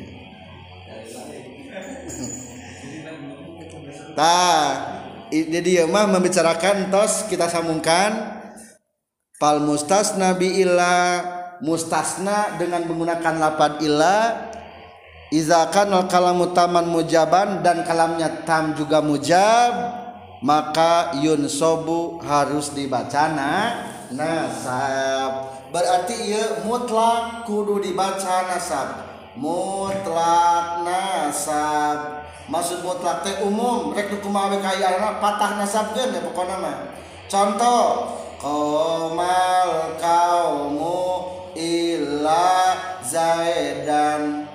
Tak 4.11 4.71
jadi 5.31 5.87
mah 5.87 6.11
membicarakan 6.11 6.91
tos 6.91 7.31
kita 7.31 7.47
sambungkan. 7.47 8.43
Pal 9.39 9.63
mustasna 9.63 10.35
bi 10.35 10.61
illa 10.61 11.23
mustasna 11.63 12.59
dengan 12.59 12.83
menggunakan 12.83 13.39
lapad 13.39 13.79
illa. 13.79 14.51
Iza 15.31 15.71
al 15.71 16.11
kalamu 16.11 16.51
taman 16.51 16.91
mujaban 16.91 17.63
dan 17.63 17.87
kalamnya 17.87 18.43
tam 18.43 18.75
juga 18.75 18.99
mujab 18.99 19.71
maka 20.43 21.15
yun 21.21 21.45
sobu 21.45 22.17
harus 22.19 22.73
dibacana 22.73 23.77
nasab 24.09 25.60
berarti 25.71 26.15
ia 26.35 26.61
mutlak 26.67 27.47
kudu 27.47 27.79
dibaca 27.79 28.51
nasab. 28.51 29.07
Mutlak 29.39 30.83
nasab. 30.83 32.27
Maksud 32.51 32.83
mutlak 32.83 33.23
teh 33.23 33.39
umum 33.41 33.95
rek 33.95 34.11
kumaha 34.19 34.59
kaya 34.59 34.99
patah 35.23 35.57
nasabkeun 35.57 36.11
ya 36.11 36.19
pokoknya 36.19 36.59
mah. 36.59 36.77
Contoh 37.31 38.19
Komal 38.41 40.01
kaumu 40.01 41.29
illa 41.53 42.73
zaidan. 43.05 44.49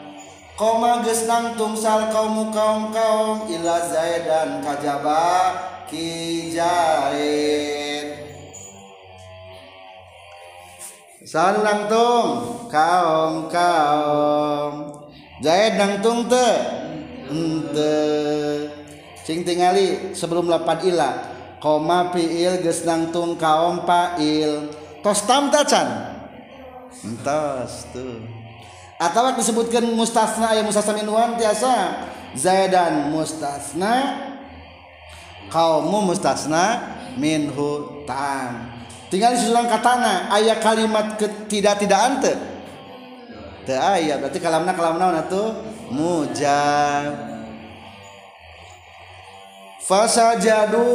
Koma 0.58 1.06
geus 1.06 1.22
tungsal 1.54 2.10
kaumu 2.10 2.50
kaum 2.50 2.90
kaum 2.90 3.46
illa 3.46 3.86
zaidan. 3.86 4.58
Kajaba 4.58 5.54
ki 5.86 6.50
zaid 6.50 8.15
Saan 11.26 11.58
nangtung 11.66 12.62
kaum 12.70 13.50
kaum 13.50 14.72
Zaid 15.42 15.74
nangtung 15.74 16.30
te 16.30 16.48
ente. 17.26 17.98
Cing 19.26 19.42
tingali 19.42 20.14
sebelum 20.14 20.46
lapan 20.46 20.86
ila. 20.86 21.10
Koma 21.58 22.14
fiil 22.14 22.62
geus 22.62 22.86
nangtung 22.86 23.34
kaum 23.34 23.82
fa'il 23.82 24.70
tos 25.02 25.26
tam 25.26 25.50
tacan 25.50 26.14
entos 27.02 27.90
tuh. 27.90 28.22
Atau 29.02 29.34
disebutkan 29.34 29.82
mustasna 29.98 30.54
ya 30.54 30.62
mustasna 30.62 30.94
minuan 30.94 31.34
tiasa? 31.34 32.06
Zaidan 32.38 33.10
mustasna 33.10 34.14
kaummu 35.50 36.06
mustasna 36.06 36.94
minhu 37.18 38.06
tam 38.06 38.75
tinggal 39.10 39.34
disusulan 39.34 39.70
katana 39.70 40.30
ayat 40.34 40.58
kalimat 40.58 41.18
tidak 41.46 41.74
tidak 41.78 42.00
ante. 42.00 42.32
Teu 43.66 43.78
aya 43.78 44.22
berarti 44.22 44.38
kalamna 44.38 44.72
kalam 44.78 44.94
naon 44.94 45.18
atuh 45.18 45.58
mujab 45.90 47.34
fasajadu 49.82 50.86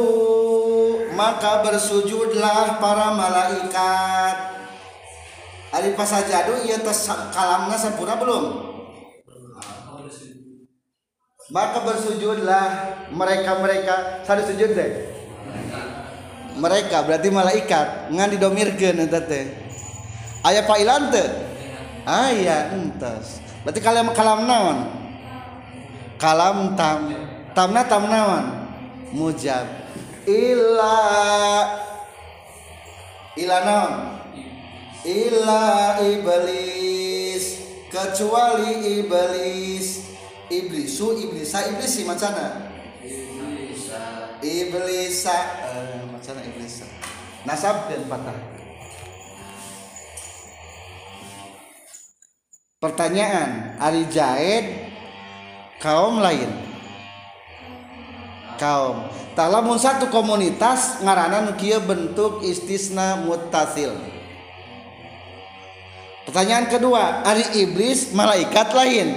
maka 1.12 1.60
bersujudlah 1.64 2.80
para 2.80 3.12
malaikat. 3.12 4.36
Ari 5.72 5.96
fasajadu 5.96 6.64
ieu 6.68 6.80
tos 6.84 7.08
kalamna 7.32 7.76
sampurna 7.76 8.16
belum? 8.20 8.44
Maka 11.52 11.84
bersujudlah 11.84 12.64
mereka-mereka. 13.12 14.24
Sadu 14.24 14.48
sujud 14.48 14.72
deh 14.72 15.21
mereka 16.62 17.02
berarti 17.02 17.28
malaikat. 17.34 18.14
Ngan 18.14 18.28
didomirkeun 18.38 19.02
eta 19.02 19.18
teh. 19.26 19.50
Aya 20.46 20.62
pailan 20.62 21.10
teu 21.10 21.26
aya 22.06 22.74
entos. 22.74 23.42
Berarti 23.66 23.80
kalam 23.82 24.10
kalam 24.14 24.46
naon? 24.46 24.78
Kalam 26.18 26.78
tam 26.78 27.10
tamna 27.54 27.82
tam 27.86 28.06
naon? 28.06 28.44
Mujab. 29.10 29.66
Illa. 30.26 30.98
Illa 33.34 33.58
non 33.66 33.92
illa 35.02 35.98
iblis. 36.02 37.62
Kecuali 37.90 39.02
iblis. 39.02 40.00
Iblisu 40.52 41.16
iblisa 41.16 41.64
iblis 41.68 41.92
si 41.92 42.02
macana? 42.04 42.72
Iblisa. 44.42 45.38
Uh, 45.64 46.01
iblisa 46.40 46.88
nasab 47.44 47.92
dan 47.92 48.08
patah 48.08 48.38
pertanyaan 52.80 53.78
ari 53.78 54.08
jaid 54.10 54.66
kaum 55.78 56.18
lain? 56.18 56.50
Kaum. 58.58 59.10
Talamun 59.34 59.74
satu 59.74 60.06
komunitas 60.12 61.02
ngaranan 61.02 61.58
kia 61.58 61.82
bentuk 61.82 62.46
istisna 62.46 63.18
mutasil 63.26 63.90
pertanyaan 66.32 66.70
kedua 66.70 67.26
ari 67.26 67.44
iblis 67.60 68.14
malaikat 68.16 68.70
lain? 68.72 69.08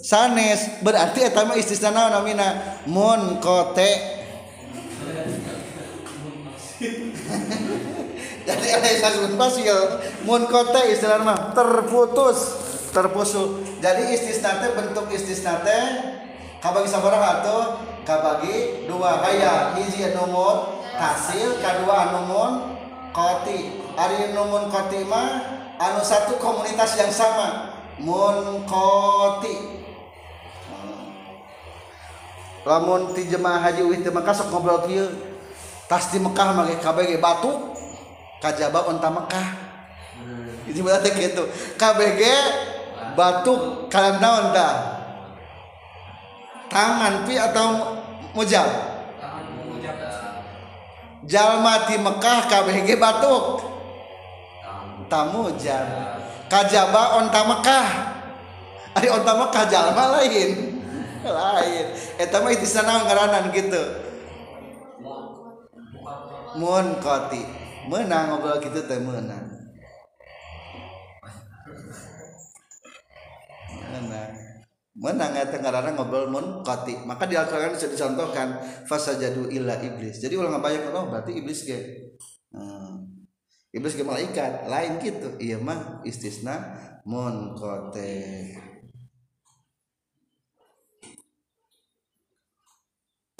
Sanes 0.00 0.80
berarti 0.80 1.28
etama 1.28 1.60
istisna 1.60 1.92
naon 1.92 2.24
namina 2.24 2.80
kote 3.44 4.19
jadi 8.46 8.66
ada 8.80 8.88
istilah 8.90 9.34
fasil 9.36 9.78
kote 10.24 10.82
istilah 10.90 11.20
mah 11.22 11.54
terputus. 11.54 12.68
Terpusul 12.90 13.62
jadi 13.78 14.10
istisna 14.10 14.58
bentuk 14.74 15.06
istisna 15.14 15.62
kabagi 16.58 16.90
sabaraha 16.90 17.38
atuh 17.38 17.64
kabagi 18.02 18.90
dua. 18.90 19.22
Kaya 19.22 19.78
hiji 19.78 20.10
numun 20.10 20.82
tasil 20.98 21.54
kedua 21.62 22.18
numun 22.18 22.74
koti. 23.14 23.78
Ari 23.94 24.34
numun 24.34 24.66
koti 24.74 25.06
mah 25.06 25.38
anu 25.78 26.02
satu 26.02 26.34
komunitas 26.42 26.98
yang 26.98 27.14
sama. 27.14 27.78
Munkoti 28.00 29.80
lamun 32.64 33.16
ti 33.16 33.24
jemaah 33.28 33.60
haji 33.60 33.82
wih 33.84 34.00
teu 34.04 34.12
Mekah 34.12 34.34
sok 34.36 34.52
ngobrol 34.52 34.84
kieu 34.84 35.08
tas 35.90 36.14
di 36.14 36.22
Mekah 36.22 36.54
mah 36.54 36.70
KBG 36.70 37.18
batu 37.18 37.74
kajaba 38.38 38.86
onta 38.86 39.10
Mekah. 39.10 39.48
Itu 40.70 40.86
berarti 40.86 41.10
gitu. 41.18 41.50
KBG 41.74 42.22
batu 43.18 43.84
kalian 43.90 44.22
naon 44.22 44.54
dah 44.54 45.02
tangan 46.70 47.26
pi 47.26 47.34
atau 47.34 47.98
mujab 48.38 48.70
jalma 51.26 51.90
di 51.90 51.98
Mekah 51.98 52.38
KBG 52.46 52.94
batuk 52.94 53.66
tamujab 55.10 55.86
kajaba 56.46 57.18
onta 57.18 57.42
Mekah. 57.50 57.88
Ari 58.94 59.10
onta 59.10 59.34
Mekah 59.34 59.64
jalma 59.66 60.22
lain. 60.22 60.78
Lain. 61.20 61.86
Eta 62.16 62.40
mah 62.40 62.48
istisna 62.48 62.86
naon 62.86 63.04
ngaranan 63.04 63.52
gitu 63.52 64.09
mun 66.56 66.98
koti. 66.98 67.42
Menang 67.90 68.36
ngobrol 68.36 68.60
gitu 68.62 68.80
teh 68.84 69.00
menang. 69.00 69.46
Menang. 73.90 74.32
Menang 74.94 75.32
eta 75.38 75.56
ngaranan 75.58 75.96
ngobrol 75.96 76.26
mun 76.28 76.46
koti. 76.66 76.98
Maka 77.06 77.26
di 77.26 77.34
Al-Qur'an 77.38 77.74
bisa 77.74 77.88
dicontohkan 77.88 78.58
fasajadu 78.84 79.48
illa 79.48 79.78
iblis. 79.80 80.18
Jadi 80.18 80.34
ulang 80.36 80.60
bayang 80.60 80.90
oh 80.92 81.08
berarti 81.08 81.34
iblis 81.36 81.64
ge 81.64 81.78
hmm. 82.52 83.26
iblis 83.72 83.96
ge 83.96 84.04
malaikat. 84.04 84.68
Lain 84.68 85.00
gitu. 85.00 85.40
Iya 85.40 85.58
mah 85.62 86.04
istisna 86.04 86.76
mun 87.08 87.56
kote. 87.56 88.54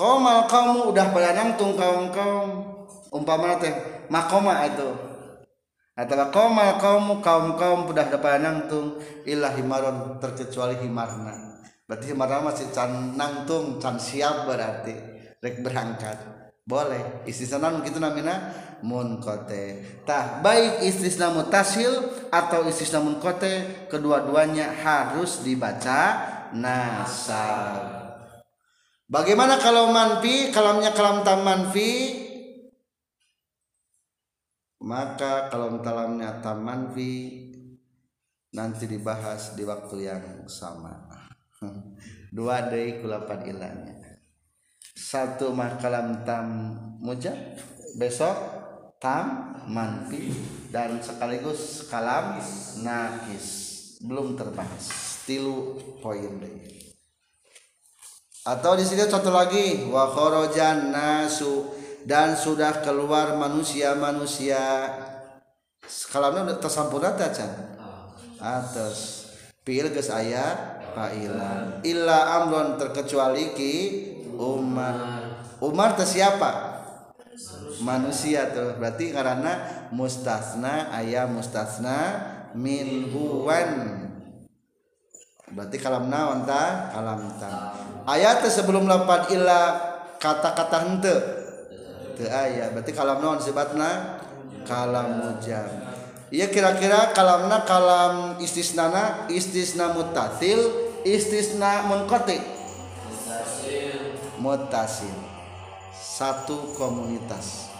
Komal 0.01 0.49
kamu 0.49 0.96
udah 0.96 1.12
pada 1.12 1.37
nangtung 1.37 1.77
kaum 1.77 2.09
kaum 2.09 2.80
umpama 3.11 3.59
teh 3.59 3.75
makoma 4.09 4.66
itu 4.66 4.90
atau 5.99 6.33
komal 6.33 6.81
kaum 6.81 7.20
kaum 7.20 7.61
kaum 7.61 7.81
udah 7.90 8.09
pada 8.09 8.40
nangtung 8.40 8.96
ilah 9.29 9.53
himaron 9.53 10.16
terkecuali 10.16 10.81
himarna 10.81 11.61
berarti 11.85 12.14
himarna 12.14 12.49
masih 12.49 12.73
can 12.73 13.18
nangtung 13.18 13.77
can 13.77 14.01
siap 14.01 14.49
berarti 14.49 14.96
rek 15.42 15.61
berangkat 15.61 16.16
boleh 16.64 17.27
istisna 17.27 17.68
gitu 17.85 17.99
namina 17.99 18.55
munkote 18.81 20.01
tah 20.09 20.40
baik 20.40 20.87
istisna 20.87 21.35
mutasil 21.35 21.90
atau 22.31 22.64
istisna 22.64 23.03
munkote 23.03 23.85
kedua-duanya 23.90 24.73
harus 24.81 25.42
dibaca 25.44 26.01
nasab 26.55 28.01
Bagaimana 29.11 29.59
kalau 29.59 29.90
manfi? 29.90 30.55
Kalamnya 30.55 30.94
kalam 30.94 31.27
tam 31.27 31.42
manfi? 31.42 32.30
Maka 34.81 35.53
kalau 35.53 35.77
kalamnya 35.85 36.40
tam 36.40 36.64
manfi 36.64 37.49
nanti 38.57 38.88
dibahas 38.88 39.53
di 39.53 39.64
waktu 39.69 39.97
yang 40.09 40.25
sama. 40.49 41.05
Dua 42.37 42.64
dari 42.64 43.01
kulapan 43.05 43.40
ilahnya. 43.45 43.97
Satu 44.97 45.53
makalam 45.53 46.25
tam 46.25 46.47
mujab, 47.05 47.37
besok 48.01 48.37
tam 48.97 49.57
manfi 49.69 50.33
dan 50.73 51.01
sekaligus 51.05 51.88
kalam 51.93 52.40
nakis 52.81 53.47
belum 54.01 54.33
terbahas. 54.37 54.88
Tilu 55.29 55.77
poin 56.01 56.40
deh 56.40 56.81
atau 58.40 58.73
di 58.73 58.88
sini 58.88 59.05
contoh 59.05 59.37
lagi 59.37 59.85
wa 59.93 60.09
kharajan 60.09 60.88
nasu 60.88 61.69
dan 62.04 62.36
sudah 62.36 62.80
keluar 62.80 63.36
manusia-manusia. 63.36 64.88
Kalau 66.12 66.30
tersampurna 66.62 67.18
tacan 67.18 67.50
ah. 67.80 68.14
atas 68.38 69.26
pil 69.66 69.90
geus 69.90 70.06
aya 70.08 70.78
failan 70.94 71.82
illa 71.82 72.40
amron 72.40 72.78
terkecuali 72.78 73.52
ki 73.58 73.74
Umar. 74.38 74.96
Umar 75.60 75.98
teh 75.98 76.06
siapa? 76.08 76.80
Manusia 77.84 78.48
tuh. 78.54 78.76
Berarti 78.80 79.12
karena 79.12 79.86
mustasna 79.92 80.94
ayah 81.00 81.28
mustasna 81.28 81.98
min 82.56 83.10
huwan 83.12 84.00
berarti 85.50 85.76
kalam 85.82 86.06
naon 86.06 86.46
ta? 86.46 86.94
Kalam 86.94 87.34
ta. 87.36 87.50
Ah. 88.06 88.14
Ayat 88.14 88.46
sebelum 88.46 88.86
lapan 88.86 89.26
illa 89.34 89.90
kata-kata 90.22 90.78
henteu. 90.86 91.39
Te 92.16 92.27
ayat 92.31 92.73
berarti 92.75 92.92
kalam 92.94 93.18
naon 93.18 93.38
sifatna 93.42 94.23
kalam 94.64 95.18
mujam 95.18 95.68
iya 96.31 96.46
kira-kira 96.51 97.11
kalamna 97.16 97.66
kalam 97.66 98.38
istisnana 98.38 99.27
istisna 99.31 99.90
mutasil 99.94 100.90
istisna 101.05 101.88
munqati. 101.88 102.38
Mutasil. 104.40 105.12
Satu 105.92 106.77
komunitas. 106.77 107.73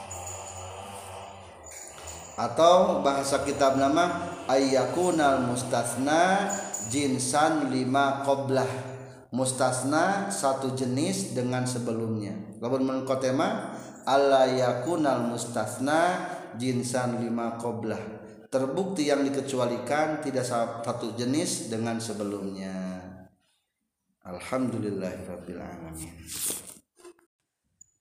Atau 2.41 3.05
bahasa 3.05 3.45
kitab 3.45 3.77
nama 3.77 4.33
ayyakunal 4.49 5.45
mustasna 5.45 6.49
jinsan 6.89 7.69
lima 7.69 8.25
qoblah. 8.25 8.69
Mustasna 9.31 10.33
satu 10.33 10.75
jenis 10.75 11.37
dengan 11.37 11.63
sebelumnya. 11.63 12.35
Lamun 12.59 12.83
mengkotema 12.83 13.77
alla 14.07 14.49
yakunal 14.49 15.29
mustasna 15.29 16.29
jinsan 16.57 17.21
lima 17.23 17.57
qoblah. 17.61 18.01
Terbukti 18.51 19.07
yang 19.07 19.23
dikecualikan 19.23 20.21
tidak 20.27 20.43
satu 20.43 21.15
jenis 21.15 21.71
dengan 21.71 22.03
sebelumnya. 22.03 22.99
Alhamdulillahirabbil 24.27 25.63
alamin. 25.63 26.15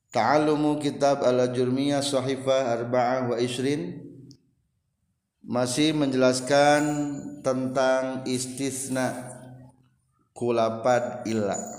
Ta'alumu 0.09 0.81
kitab 0.81 1.21
ala-jurmiyah 1.21 2.01
sahifah 2.01 2.81
arba'ah 2.81 3.29
wa 3.29 3.37
isrin 3.37 4.01
masih 5.45 5.93
menjelaskan 5.93 6.81
tentang 7.45 8.25
istisna 8.25 9.13
kulapat 10.33 11.29
illa 11.29 11.78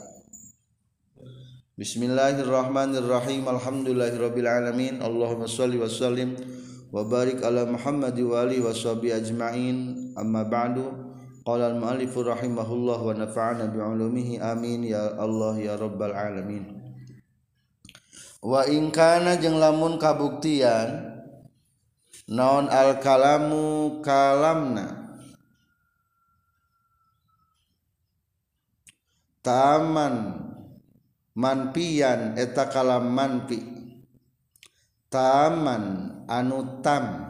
Bismillahirrahmanirrahim. 1.81 3.49
Alhamdulillahirabbil 3.49 4.45
alamin. 4.45 5.01
Allahumma 5.01 5.49
shalli 5.49 5.81
wa 5.81 5.89
sallim 5.89 6.37
wa 6.93 7.09
barik 7.09 7.41
ala 7.41 7.65
Muhammad 7.65 8.21
wa 8.21 8.45
alihi 8.45 8.61
wa 8.61 8.69
sahbihi 8.69 9.17
ajma'in. 9.17 9.77
Amma 10.13 10.45
ba'du. 10.45 10.93
Qala 11.41 11.73
al-mu'allif 11.73 12.13
rahimahullah 12.13 13.01
wa 13.01 13.17
nafa'ana 13.17 13.73
bi'ulumihi 13.73 14.45
amin. 14.45 14.93
Ya 14.93 15.09
Allah 15.17 15.57
ya 15.57 15.81
rabbal 15.81 16.13
alamin. 16.13 16.69
Wa 18.45 18.69
in 18.69 18.93
kana 18.93 19.41
jeung 19.41 19.57
lamun 19.57 19.97
kabuktian 19.97 21.17
naon 22.29 22.69
al 22.69 23.01
kalamu 23.01 24.05
kalamna? 24.05 25.17
Taman 29.41 30.50
manpian 31.37 32.39
eta 32.39 32.71
kalam 32.71 33.11
manpi. 33.11 33.61
Taman 35.11 35.85
anu 36.31 36.81
tam. 36.81 37.29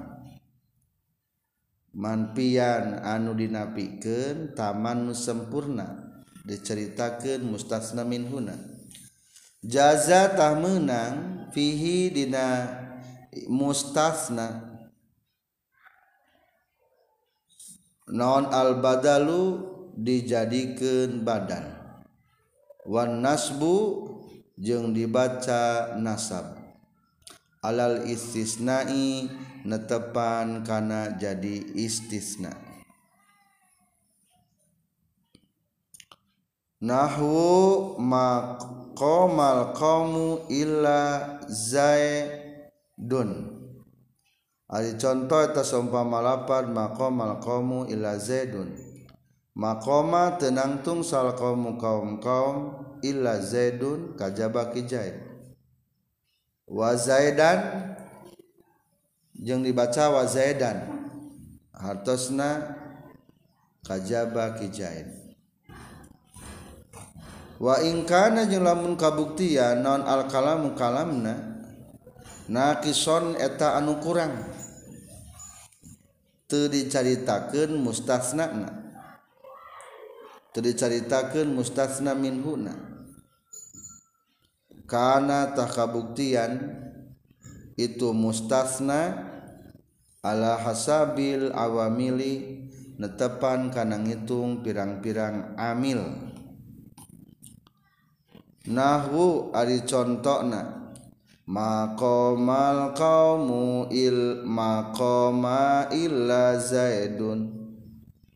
Manpian 1.91 3.03
anu 3.03 3.35
dinapikeun 3.35 4.53
taman 4.55 5.09
nu 5.09 5.15
sempurna. 5.17 6.13
Diceritakeun 6.41 7.45
mustasna 7.45 8.01
min 8.05 8.25
huna 8.29 8.71
jaza 9.61 10.33
tah 10.33 10.57
menang 10.57 11.49
fihi 11.53 12.09
dina 12.09 12.69
mustasna. 13.49 14.69
Non 18.11 18.51
al 18.51 18.83
badalu 18.83 19.63
dijadikan 19.95 21.23
badan. 21.23 21.80
Wan 22.87 23.21
nasbu 23.21 24.09
jeung 24.57 24.93
dibaca 24.93 25.97
nasab. 25.97 26.61
Alal 27.61 28.09
istisnai 28.09 29.29
netepan 29.69 30.65
kana 30.65 31.13
jadi 31.21 31.61
istisna. 31.77 32.57
Nahwu 36.81 38.01
maqamal 38.01 39.77
qaumu 39.77 40.49
illa 40.49 41.37
zaidun. 41.53 43.61
Ari 44.65 44.97
contoh 44.97 45.45
eta 45.45 45.61
seumpama 45.61 46.25
lapad 46.25 46.73
maqamal 46.73 47.45
qaumu 47.45 47.85
illa 47.93 48.17
zaidun. 48.17 48.73
makoma 49.61 50.41
tenangtung 50.41 51.05
sal 51.05 51.37
kaum 51.37 51.77
kaum 51.77 52.17
kaum 52.17 52.81
illa 53.05 53.37
zaidun 53.45 54.17
kajaba 54.17 54.73
ki 54.73 54.89
zaid. 54.89 55.21
Wa 56.65 56.97
zaidan 56.97 57.93
jeung 59.37 59.61
dibaca 59.61 60.09
wa 60.17 60.25
zaidan. 60.25 60.89
Hartosna 61.77 62.73
kajaba 63.85 64.57
ki 64.57 64.73
zaid. 64.73 65.09
Wa 67.61 67.85
in 67.85 68.09
kana 68.09 68.49
jeung 68.49 68.65
lamun 68.65 68.97
kabuktian 68.97 69.85
non 69.85 70.09
al 70.09 70.25
kalamu 70.33 70.73
kalamna 70.73 71.37
nakison 72.49 73.37
eta 73.37 73.77
anu 73.77 74.01
kurang. 74.01 74.41
Teu 76.49 76.73
dicaritakeun 76.73 77.77
mustasnana. 77.77 78.80
Dicaritakan 80.51 81.55
mustasna 81.55 81.55
dicaritakan 81.55 81.55
mustasna 81.55 82.13
minhuna. 82.19 82.75
Karenatah 84.91 85.71
kabuktian 85.71 86.59
itu 87.79 88.11
mustasna 88.11 89.31
Allah 90.21 90.59
hasabil 90.59 91.55
awamili 91.55 92.67
netepan 92.99 93.71
karena 93.71 94.03
ngitung 94.03 94.67
pirang-pirang 94.67 95.55
amil. 95.55 96.03
Nahwu 98.67 99.55
ari 99.55 99.87
contohna 99.87 100.81
Makomal 101.51 102.95
kaumu 102.95 103.91
il 103.91 104.47
makoma 104.47 105.91
illa 105.91 106.55
zaidun 106.55 107.60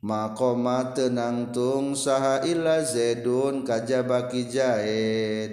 makoma 0.05 0.93
tenangtung 0.93 1.97
saha 1.97 2.45
illa 2.45 2.85
zaidun 2.85 3.65
kajaba 3.65 4.29
ki 4.29 4.43
zaid 4.53 5.53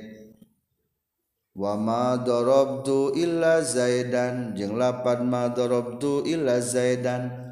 wama 1.56 2.20
darabtu 2.20 3.16
illa 3.16 3.64
zaidan 3.64 4.52
jeung 4.52 4.76
lapan 4.76 5.24
ma 5.32 5.48
darabtu 5.56 6.28
illa 6.28 6.60
zaidan. 6.60 7.52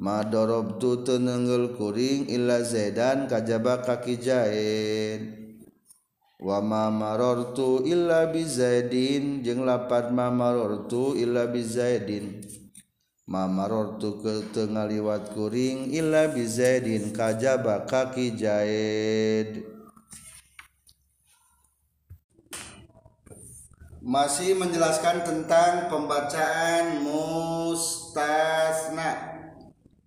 Ma 0.00 0.24
tenenggel 0.24 1.76
kuring 1.76 2.24
illa 2.32 2.64
zaidan 2.64 3.28
kajaba 3.28 3.84
kaki 3.84 4.16
zaid 4.16 5.20
wama 6.40 6.88
marartu 6.88 7.84
illa 7.84 8.32
bi 8.32 8.40
zaidin 8.40 9.44
jeung 9.44 9.68
lapan 9.68 10.08
ma 10.16 10.32
marartu 10.32 11.12
illa 11.20 11.44
bi 11.52 11.60
zaidin. 11.60 12.40
Marortu 13.30 14.18
ke 14.18 14.50
tengah 14.50 14.90
liwat 14.90 15.30
kuring 15.30 15.94
illa 15.94 16.26
bizaidin 16.34 17.14
kajaba 17.14 17.86
kaki 17.86 18.34
jaid 18.34 19.62
masih 24.02 24.58
menjelaskan 24.58 25.22
tentang 25.22 25.86
pembacaan 25.86 27.06
mustasna. 27.06 28.18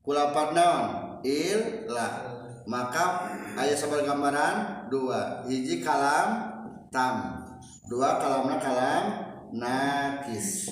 Kulapat 0.04 0.52
naon 0.52 1.24
illa 1.24 2.28
maka 2.68 3.32
ayat 3.56 3.80
sabar 3.80 4.04
gambaran 4.04 4.92
dua. 4.92 5.48
Hiji 5.48 5.80
kalam 5.80 6.52
tam. 6.92 7.40
Dua 7.88 8.20
kalamna 8.20 8.60
kalam 8.60 9.32
nakis 9.56 10.68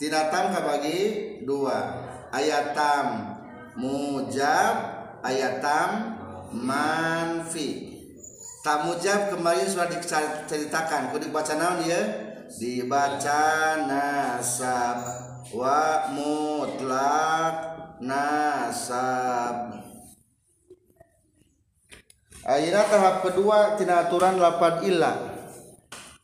tidak 0.00 0.32
tam 0.32 0.48
kabagi 0.48 0.98
dua. 1.44 2.08
Ayat 2.32 2.72
tam 2.72 3.36
mujab 3.76 4.74
ayat 5.20 5.60
tam 5.60 6.16
manfi. 6.56 8.00
Tam 8.64 8.88
mujab 8.88 9.28
kemarin 9.28 9.68
sudah 9.68 9.92
diceritakan. 9.92 11.12
Kau 11.12 11.20
dibaca 11.20 11.52
naon 11.52 11.84
ya? 11.84 12.00
Dibaca 12.48 13.44
nasab. 13.84 15.04
Wa 15.52 16.08
mutlak 16.16 17.56
nasab. 18.00 19.84
Ayeuna 22.40 22.88
tahap 22.88 23.20
kedua 23.20 23.76
tina 23.76 24.08
aturan 24.08 24.40
lapan 24.40 24.80
illa. 24.80 25.12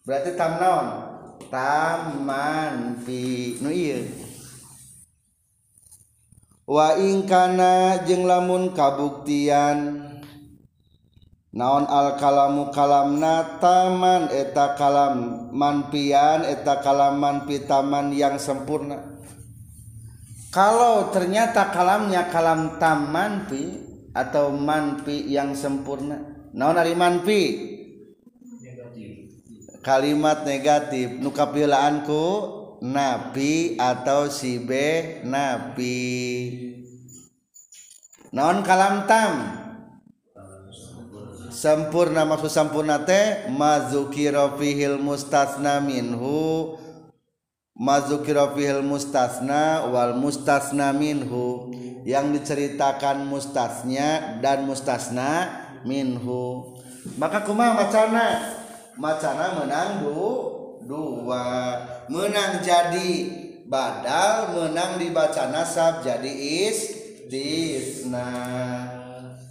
Berarti 0.08 0.32
tam 0.32 0.56
naon? 0.56 1.05
taman 1.52 3.00
fi 3.04 3.56
nu 3.60 3.70
ieu. 3.70 4.04
Wa 6.66 6.98
ingkana 6.98 8.02
jeung 8.02 8.26
lamun 8.26 8.74
kabuktian 8.74 10.02
naon 11.54 11.86
al 11.86 12.18
kalamu 12.18 12.74
kalamna? 12.74 13.62
Taman 13.62 14.34
eta 14.34 14.74
kalam 14.74 15.46
manpian 15.54 16.42
eta 16.42 16.82
kalaman 16.82 17.46
pitaman 17.46 18.10
yang 18.10 18.40
sempurna. 18.40 19.14
Kalau 20.50 21.12
ternyata 21.12 21.68
kalamnya 21.68 22.32
kalam 22.32 22.80
taman 22.80 23.46
pi 23.46 23.62
atau 24.16 24.50
manpi 24.56 25.28
yang 25.28 25.52
sempurna. 25.52 26.16
Naon 26.56 26.80
ari 26.80 26.96
manpi 26.96 27.40
kalimat 29.86 30.42
negatif 30.42 31.22
nukapilaanku 31.22 32.26
nabi 32.82 33.78
atau 33.78 34.26
sibe 34.26 35.22
nabi 35.22 36.02
naon 38.34 38.66
kalam 38.66 39.06
tam? 39.06 39.62
Sempurna 41.56 42.28
maksud 42.28 42.52
sempurna 42.52 43.00
teh 43.06 43.48
mazukira 43.48 44.58
fihil 44.60 45.00
mustasna 45.00 45.80
minhu. 45.80 46.76
Mazukiro 47.72 48.52
fihil 48.52 48.84
mustasna 48.84 49.88
wal 49.88 50.20
mustasna 50.20 50.92
minhu. 50.92 51.72
Yang 52.04 52.44
diceritakan 52.44 53.24
mustasnya 53.24 54.36
dan 54.44 54.68
mustasna 54.68 55.48
minhu. 55.88 56.76
Maka 57.16 57.40
kumaha 57.40 57.88
macana 57.88 58.24
macana 58.96 59.60
menang 59.60 60.04
du, 60.04 60.24
dua. 60.84 61.76
Menang 62.08 62.64
jadi 62.64 63.28
badal 63.68 64.54
menang 64.56 64.96
dibaca 64.96 65.52
nasab 65.52 66.00
jadi 66.04 66.32
istisna. 66.70 68.30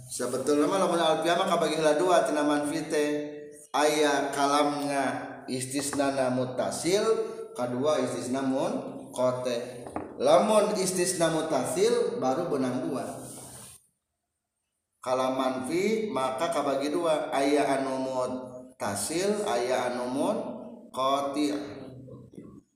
Sebetulnya 0.06 0.64
mah 0.64 0.80
lamun 0.80 0.96
alfiah 1.02 1.36
mah 1.36 1.44
kabagilah 1.44 2.00
dua 2.00 2.24
tina 2.24 2.40
manfite 2.40 3.36
aya 3.76 4.32
kalamna 4.32 5.44
istisna 5.44 6.32
mutasil 6.32 7.04
kedua 7.52 8.00
istisna 8.00 8.40
mun 8.40 8.72
kote. 9.12 9.84
Lamun 10.16 10.72
istisna 10.80 11.28
mutasil 11.28 12.16
baru 12.16 12.48
benang 12.48 12.88
dua. 12.88 13.04
Kalaman 15.04 15.68
manfi 15.68 16.08
maka 16.08 16.48
kabagi 16.50 16.88
dua. 16.90 17.28
Ayah 17.30 17.78
anumut 17.78 18.55
tasil 18.76 19.40
ayah 19.48 19.88
anu 19.88 20.12
koti 20.92 21.52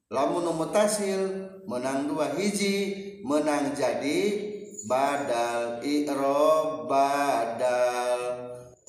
lamun 0.09 0.49
mutasil 0.57 1.53
menang 1.69 2.09
dua 2.09 2.33
hiji 2.33 3.21
menang 3.21 3.77
jadi 3.77 4.51
badal 4.89 5.85
i'rob 5.85 6.89
badal. 6.89 8.21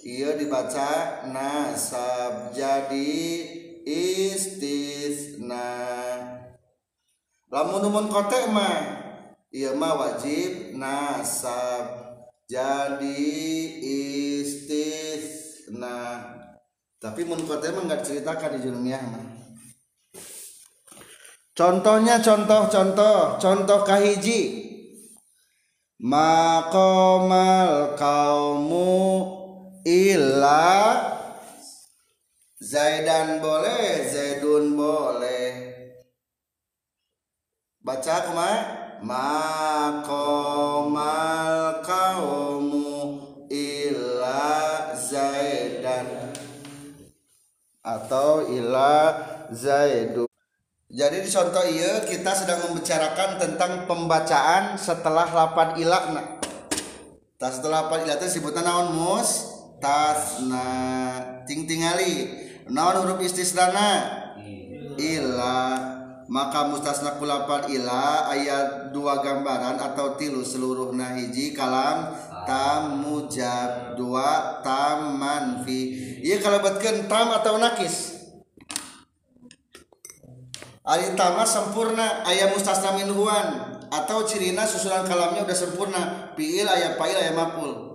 Iya 0.01 0.34
dibaca 0.34 1.22
nasab 1.30 2.57
jadi 2.57 3.22
istisna. 3.86 5.70
Lamun 7.53 7.86
umun 7.86 8.09
kote 8.09 8.49
mah 8.49 8.82
iya 9.53 9.78
mah 9.78 9.93
wajib 9.99 10.74
nasab 10.74 12.18
jadi 12.49 13.30
istisna 14.41 14.82
tapi 17.02 17.26
mun 17.26 17.41
kote 17.49 17.74
mah 17.74 17.82
nggak 17.89 18.06
ceritakan 18.06 18.62
di 18.62 18.70
jurumiyah 18.70 19.02
contohnya 21.58 22.22
contoh 22.22 22.70
contoh 23.41 23.80
kahiji. 23.82 24.72
Makomal 26.02 27.93
kaumu 27.93 28.89
illa 29.86 30.97
Zaidan 32.58 33.38
boleh 33.38 34.10
Zaidun 34.10 34.74
boleh. 34.74 35.54
Baca 37.86 38.18
kuma 38.26 38.52
makomal 39.06 40.70
atau 48.12 48.43
illa 48.51 49.16
zaidu. 49.55 50.28
Jadi 50.91 51.24
di 51.24 51.32
contoh 51.32 51.64
iya 51.64 52.03
kita 52.03 52.36
sedang 52.36 52.68
membicarakan 52.68 53.39
tentang 53.39 53.88
pembacaan 53.88 54.76
setelah 54.76 55.32
lapan 55.32 55.80
ilakna 55.80 56.43
tas 57.39 57.57
setelah 57.57 57.88
lapan 57.88 58.05
ilah 58.05 58.20
itu 58.20 58.28
disebutnya 58.28 58.68
naon 58.68 58.91
mus? 58.91 59.47
Tasna 59.80 60.68
ting 61.47 61.64
tingali 61.64 62.28
naon 62.68 63.07
huruf 63.07 63.24
istisnana 63.24 64.03
ila. 64.99 65.64
Maka 66.32 66.70
mustasna 66.70 67.20
kulapan 67.20 67.72
ila 67.76 68.28
ayat 68.32 68.93
dua 68.95 69.20
gambaran 69.20 69.80
atau 69.80 70.16
tilu 70.16 70.43
seluruh 70.47 70.95
nahiji 70.95 71.51
kalam 71.51 72.12
tam 72.47 73.03
mujab 73.03 73.97
dua 73.97 74.61
tam 74.65 75.17
manfi 75.17 75.95
iya 76.21 76.37
kalau 76.41 76.61
betken 76.61 77.05
tam 77.09 77.33
atau 77.33 77.57
nakis. 77.57 78.21
Ari 80.81 81.13
tama 81.13 81.45
sempurna 81.45 82.25
ayat 82.25 82.57
mustasna 82.57 82.97
minhuan 82.97 83.77
atau 83.93 84.25
cirina 84.25 84.65
susunan 84.65 85.05
kalamnya 85.05 85.45
udah 85.45 85.57
sempurna. 85.57 86.33
Fiil 86.33 86.65
ayat 86.65 86.97
fa'il 86.97 87.17
ayat 87.21 87.37
maf'ul 87.37 87.91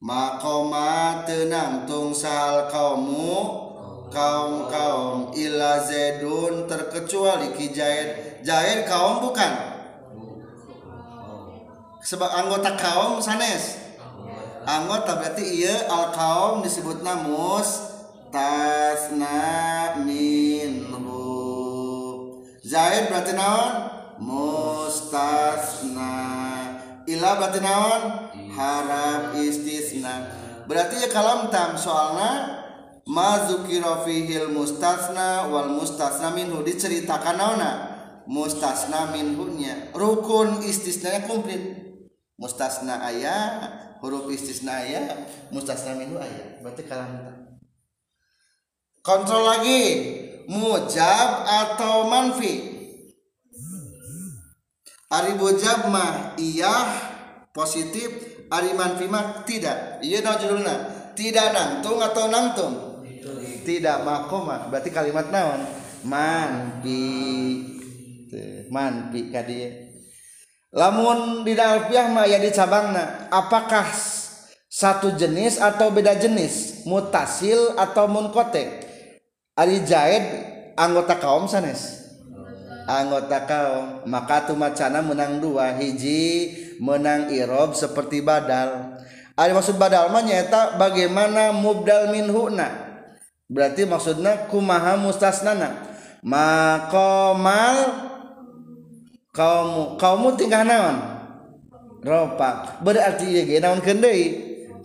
Makoma 0.00 1.24
tenang 1.28 1.88
tung 1.88 2.12
sal 2.12 2.68
kaumu. 2.68 3.68
Kaum 4.10 4.66
kaum 4.66 5.30
ila 5.38 5.80
zedun 5.86 6.66
terkecuali 6.66 7.54
ki 7.54 7.70
jaid. 7.70 8.08
Jaid 8.42 8.84
kaum 8.84 9.22
bukan 9.22 9.69
sebab 12.00 12.30
anggota 12.32 12.76
kaum 12.76 13.20
sanes. 13.20 13.76
Anggota 14.64 15.16
berarti 15.16 15.44
iya 15.44 15.88
al 15.88 16.12
kaum 16.12 16.60
disebut 16.60 17.00
namus 17.00 17.80
tasna 18.28 19.96
minhu 20.04 21.00
zaid 22.70 23.10
berarti 23.10 23.32
naon? 23.34 23.74
Mustasna 24.20 26.12
ilah 27.08 27.34
berarti 27.40 27.60
naon? 27.64 28.02
Harap 28.52 29.32
istisna. 29.40 30.28
Berarti 30.68 31.02
ya 31.02 31.08
kalam 31.10 31.48
tam 31.50 31.74
soalnya 31.74 32.60
mazukiro 33.08 34.06
fihil 34.06 34.54
mustasna 34.54 35.50
wal 35.50 35.72
mustasna 35.74 36.30
minhu 36.30 36.62
diceritakan 36.62 37.34
naona 37.34 37.70
mustasna 38.30 39.10
minhunya 39.10 39.90
rukun 39.90 40.62
istisnanya 40.62 41.26
komplit 41.26 41.89
mustasna 42.40 43.04
ayat 43.04 44.00
huruf 44.00 44.32
istisna 44.32 44.80
ayat 44.80 45.28
mustasna 45.52 45.92
minhu 46.00 46.16
ayat 46.16 46.64
berarti 46.64 46.82
kalam 46.88 47.12
tam 47.20 47.36
kontrol 49.04 49.44
lagi. 49.44 49.82
Mujab 50.50 51.46
atau 51.46 52.10
manfi? 52.10 52.58
Ari 55.06 55.38
mujab 55.38 55.86
mah 55.94 56.34
iya 56.42 56.74
positif. 57.54 58.10
Ari 58.50 58.74
manfi 58.74 59.06
mah 59.06 59.46
tidak. 59.46 60.02
Iya 60.02 60.26
no 60.26 60.34
judulna. 60.34 60.74
Tidak 61.14 61.46
nangtung 61.54 62.02
atau 62.02 62.26
nangtung 62.26 62.90
tidak 63.60 64.02
makoma 64.02 64.66
berarti 64.72 64.90
kalimat 64.90 65.28
naon? 65.28 65.62
Manfi. 66.08 67.06
Manfi 68.70 69.20
kadi 69.28 69.89
lamun 70.70 71.42
di 71.42 71.54
alfiah 71.58 72.06
mah 72.10 72.26
ya 72.26 72.38
di 72.38 72.50
cabangna 72.54 73.26
apakah 73.30 73.90
satu 74.70 75.18
jenis 75.18 75.58
atau 75.58 75.90
beda 75.90 76.14
jenis? 76.14 76.86
Mutasil 76.86 77.74
atau 77.74 78.06
munkotek 78.06 78.86
ari 79.58 79.82
jaid 79.82 80.24
anggota 80.78 81.18
kaum 81.18 81.50
sanes? 81.50 82.00
Anggota 82.86 83.44
kaum. 83.44 84.06
Maka 84.08 84.48
tu 84.48 84.54
macana 84.56 85.02
menang 85.04 85.42
dua 85.42 85.74
hiji 85.76 86.54
menang 86.80 87.28
irob 87.28 87.76
seperti 87.76 88.24
badal. 88.24 88.98
Ari 89.36 89.52
maksud 89.52 89.76
badal 89.76 90.08
mah 90.10 90.24
nyaeta 90.24 90.80
bagaimana 90.80 91.52
mubdal 91.54 92.10
minhuna? 92.10 92.88
Berarti 93.50 93.84
maksudnya 93.84 94.46
kumaha 94.50 94.94
mustasnana? 94.96 95.90
Maqamal 96.22 98.09
kaum 99.34 99.96
kaum 99.96 100.34
tingkah 100.36 100.62
naon? 100.62 100.96
Ropa. 102.00 102.80
Berarti 102.80 103.26
ya 103.30 103.42
ge 103.44 103.58
naon 103.60 103.82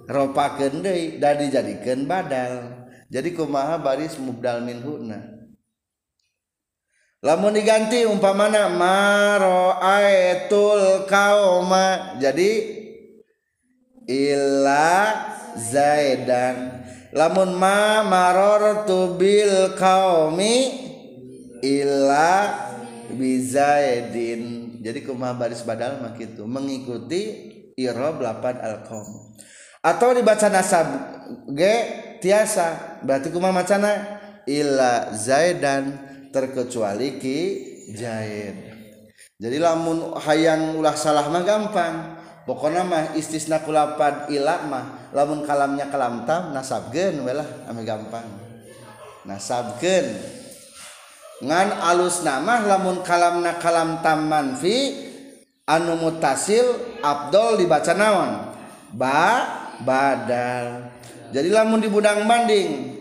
ropa 0.06 0.46
kendai 0.58 1.18
dan 1.18 1.42
dijadikan 1.42 2.06
badal. 2.06 2.86
Jadi 3.10 3.38
kumaha 3.38 3.78
baris 3.78 4.18
mubdal 4.18 4.66
minhuna 4.66 5.36
lamun 7.26 7.58
diganti 7.58 8.06
umpamana 8.06 8.70
maro 8.70 9.74
aitul 9.82 11.10
kauma. 11.10 12.18
Jadi 12.22 12.52
illa 14.06 14.94
zaidan. 15.58 16.86
Lamun 17.16 17.58
ma 17.58 18.06
marortu 18.06 19.18
bil 19.18 19.74
kaumi 19.80 20.86
illa 21.66 22.54
bizaidin 23.14 24.78
jadi 24.82 25.06
kumaha 25.06 25.38
baris 25.38 25.62
badal 25.62 26.02
mah 26.02 26.18
gitu 26.18 26.50
mengikuti 26.50 27.54
irob 27.78 28.24
lapan 28.24 28.58
alkom 28.64 29.36
atau 29.86 30.18
dibaca 30.18 30.50
nasab 30.50 30.88
g 31.54 31.62
tiasa. 32.26 33.02
Berarti 33.06 33.30
kumaha 33.30 33.62
macana? 33.62 33.92
Illa 34.50 35.14
zaidan 35.14 35.94
terkecuali 36.34 37.22
ki 37.22 37.40
zaid. 37.94 38.58
Jadi 39.38 39.58
lamun 39.62 40.18
hayang 40.22 40.78
ulah 40.78 40.98
salah 40.98 41.30
mah 41.30 41.46
gampang. 41.46 41.96
Pokoknya 42.46 42.86
mah 42.86 43.18
istisna 43.18 43.62
kulapad 43.66 44.30
ila 44.30 44.70
mah 44.70 44.86
lamun 45.14 45.46
kalamnya 45.46 45.90
kalam 45.90 46.30
tam 46.30 46.54
nasabkeun 46.54 47.26
we 47.26 47.34
lah 47.34 47.46
ame 47.70 47.82
gampang. 47.82 48.26
Nasabkeun. 49.26 50.06
ngan 51.44 51.68
alus 51.84 52.24
nama 52.24 52.64
lamun 52.64 53.04
kalam 53.04 53.44
na 53.44 53.60
kalam 53.60 54.00
taman 54.00 54.56
fi 54.56 54.96
anu 55.68 56.00
mutasil 56.00 56.64
Abdul 57.04 57.60
dibaca 57.60 57.92
naon? 57.92 58.32
Ba 58.96 59.44
badal. 59.84 60.88
Jadi 61.36 61.52
lamun 61.52 61.84
di 61.84 61.92
budang 61.92 62.24
banding 62.24 62.96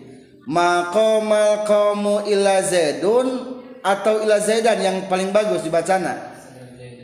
makomal 0.51 1.62
qamu 1.62 2.26
ila 2.26 2.59
zaidun 2.66 3.62
atau 3.85 4.24
ila 4.26 4.43
zaidan 4.43 4.82
yang 4.82 4.97
paling 5.07 5.30
bagus 5.30 5.62
dibacana. 5.62 6.35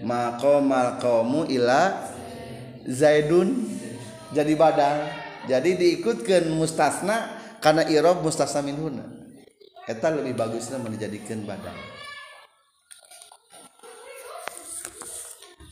Makomal 0.03 0.99
qamu 0.99 1.47
ila 1.47 2.11
zaidun. 2.91 3.70
Jadi 4.35 4.53
badal. 4.59 5.07
Jadi 5.47 5.78
diikutkan 5.78 6.51
mustasna 6.51 7.39
karena 7.62 7.87
irob 7.87 8.22
mustasna 8.26 8.61
minhuna 8.61 9.19
eta 9.91 10.14
lebih 10.14 10.38
bagusnya 10.38 10.78
menjadikan 10.78 11.43
badal 11.43 11.74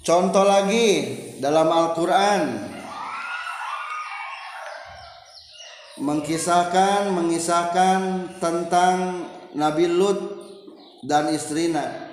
contoh 0.09 0.41
lagi 0.49 0.89
dalam 1.37 1.69
Al-Quran. 1.69 2.43
Mengkisahkan 5.99 7.11
mengisahkan 7.11 8.01
tentang 8.39 9.29
Nabi 9.53 9.91
Lut 9.91 10.21
dan 11.03 11.29
istrina 11.35 12.09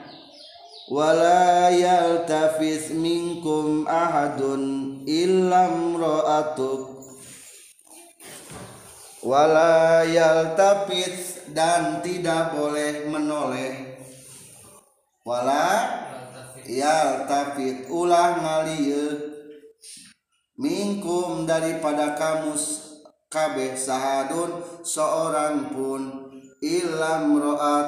wala 0.90 1.70
yaltafis 1.70 2.90
minkum 2.90 3.86
ahadun 3.86 5.06
illam 5.06 6.02
ra'atuk 6.02 6.98
wala 9.22 10.02
yaltafis 10.10 11.35
dan 11.56 12.04
tidak 12.04 12.52
boleh 12.52 13.08
menoleh. 13.08 13.96
Wala 15.24 15.88
yaltafit 16.68 17.88
ulah 17.88 18.44
ngalieu 18.44 19.32
minkum 20.60 21.48
daripada 21.48 22.20
kamu 22.20 22.60
kabeh 23.32 23.80
sahadun 23.80 24.84
seorang 24.84 25.72
pun 25.72 26.28
ilam 26.60 27.40
roat 27.40 27.88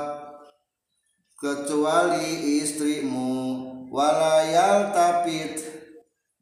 kecuali 1.35 2.63
istrimu. 2.63 3.67
Walayal 3.87 4.91
tapit 4.91 5.63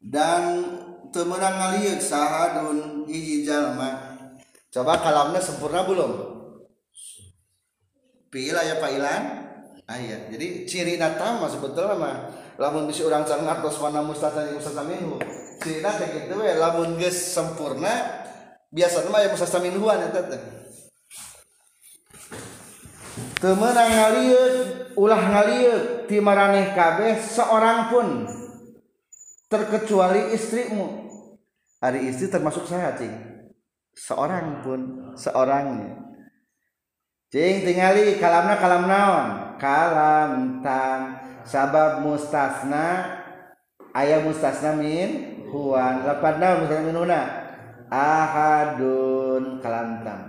dan 0.02 0.66
temenang 1.14 1.58
ngaliuk 1.58 2.02
sahadun 2.02 3.06
hiji 3.06 3.46
jalma. 3.46 4.18
Coba 4.74 4.98
kalamnya 4.98 5.38
sempurna 5.38 5.86
belum 5.86 6.35
pila 8.28 8.60
ya 8.62 8.76
pailan 8.82 9.22
ayat 9.86 10.34
jadi 10.34 10.66
ciri 10.66 10.94
natama 10.98 11.46
sebetulnya 11.46 11.94
mah 11.94 12.16
lamun 12.56 12.88
bisa 12.88 13.04
orang 13.04 13.22
cangat 13.22 13.60
terus 13.60 13.78
mana 13.78 14.00
mustata 14.00 14.48
yang 14.48 14.56
mustata 14.56 14.82
minhu. 14.82 15.20
Ciri 15.60 15.80
nata 15.84 16.04
gitu 16.08 16.40
we 16.40 16.52
lamun 16.56 16.96
geus 16.96 17.16
sempurna 17.36 18.24
biasa 18.72 19.08
mah 19.08 19.20
ya 19.24 19.28
musasta 19.32 19.58
minhuan 19.60 20.00
eta 20.00 20.22
teh. 20.24 20.42
Temenang 23.36 23.90
ngaliut 23.92 24.56
ulah 24.96 25.20
ngaliut 25.20 26.08
timaraneh 26.08 26.72
kabeh 26.72 27.20
seorang 27.20 27.92
pun 27.92 28.06
terkecuali 29.52 30.32
istrimu. 30.32 31.04
Hari 31.76 32.08
istri 32.08 32.32
termasuk 32.32 32.64
saya 32.64 32.96
cing. 32.96 33.12
Seorang 33.92 34.64
pun 34.64 35.12
seorangnya 35.16 36.05
Cing 37.26 37.66
tingali 37.66 38.22
kalamna 38.22 38.54
kalam 38.54 38.86
naon? 38.86 39.26
Kalam 39.58 40.62
tang. 40.62 41.18
Sabab 41.42 42.06
mustasna 42.06 43.18
ayah 43.94 44.22
mustasna 44.22 44.78
min 44.78 45.42
huwan 45.50 46.06
lapan 46.06 46.38
naon 46.38 46.56
mustasna 46.62 46.86
min 46.86 46.94
huna? 46.94 47.22
Ahadun 47.90 49.58
kalam 49.58 50.06
tam 50.06 50.20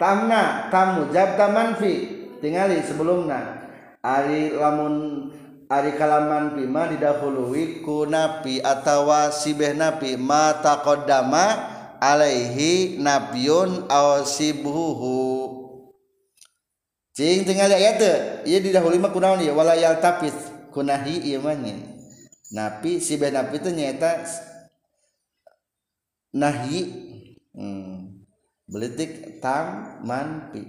tamna 0.00 0.72
tamu 0.72 1.12
jab 1.12 1.36
manfi. 1.52 2.24
Tingali 2.40 2.80
sebelumna. 2.80 3.68
Ari 4.00 4.56
lamun 4.56 5.28
ari 5.68 5.92
kalaman 6.00 6.56
pima 6.56 6.88
didahului 6.88 7.84
ku 7.84 8.08
napi 8.08 8.64
atawa 8.64 9.28
sibeh 9.28 9.76
napi 9.76 10.16
mata 10.16 10.80
kodama 10.80 11.68
alaihi 12.00 12.96
nabiun 13.02 13.90
aw 13.92 14.22
sibuhu 14.22 15.35
cing 17.16 17.48
tinggal 17.48 17.72
ayat 17.72 17.96
teh 17.96 18.16
ieu 18.44 18.60
didahului 18.60 19.00
mah 19.00 19.08
kunaon 19.08 19.40
ieu 19.40 19.56
wala 19.56 19.72
tapis. 19.96 20.36
Kunahi 20.68 21.32
ieu 21.32 21.40
mah 21.40 21.56
napi 22.52 23.00
sibeh 23.00 23.32
napi 23.32 23.56
teh 23.56 23.72
nyaeta 23.72 24.20
nahi. 26.36 27.08
Hmm. 27.56 28.20
belitik 28.68 29.40
tam 29.40 29.96
man 30.04 30.52
pi 30.52 30.60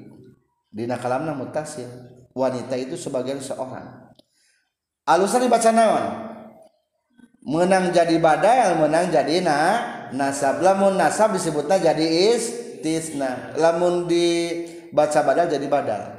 dina 0.72 0.96
kalamna 0.96 1.36
mutasil 1.36 1.90
wanita 2.32 2.80
itu 2.80 2.96
sebagian 2.96 3.44
seorang. 3.44 4.16
Alusan 5.04 5.44
dibaca 5.44 5.68
naon? 5.76 6.06
Menang 7.44 7.92
jadi 7.92 8.16
badal 8.24 8.80
menang 8.80 9.12
jadi 9.12 9.44
na 9.44 9.60
nasab. 10.16 10.64
Lamun 10.64 10.96
nasab 10.96 11.36
disebutnya 11.36 11.92
jadi 11.92 12.38
istisna. 12.38 13.52
Lamun 13.60 14.08
dibaca 14.08 15.20
badal 15.28 15.52
jadi 15.52 15.68
badal 15.68 16.17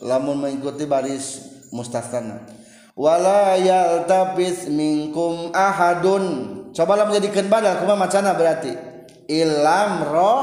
lamun 0.00 0.40
mengikuti 0.40 0.88
baris 0.88 1.44
mustasna 1.70 2.60
wala 3.00 3.56
yaltabis 3.56 4.68
minkum 4.68 5.48
ahadun. 5.56 6.56
Coba 6.76 7.00
lah 7.00 7.08
menjadikan 7.08 7.48
badal 7.50 7.80
kumaha 7.82 8.06
macana 8.06 8.36
berarti. 8.36 8.76
Ilam 9.26 10.06
ro 10.06 10.34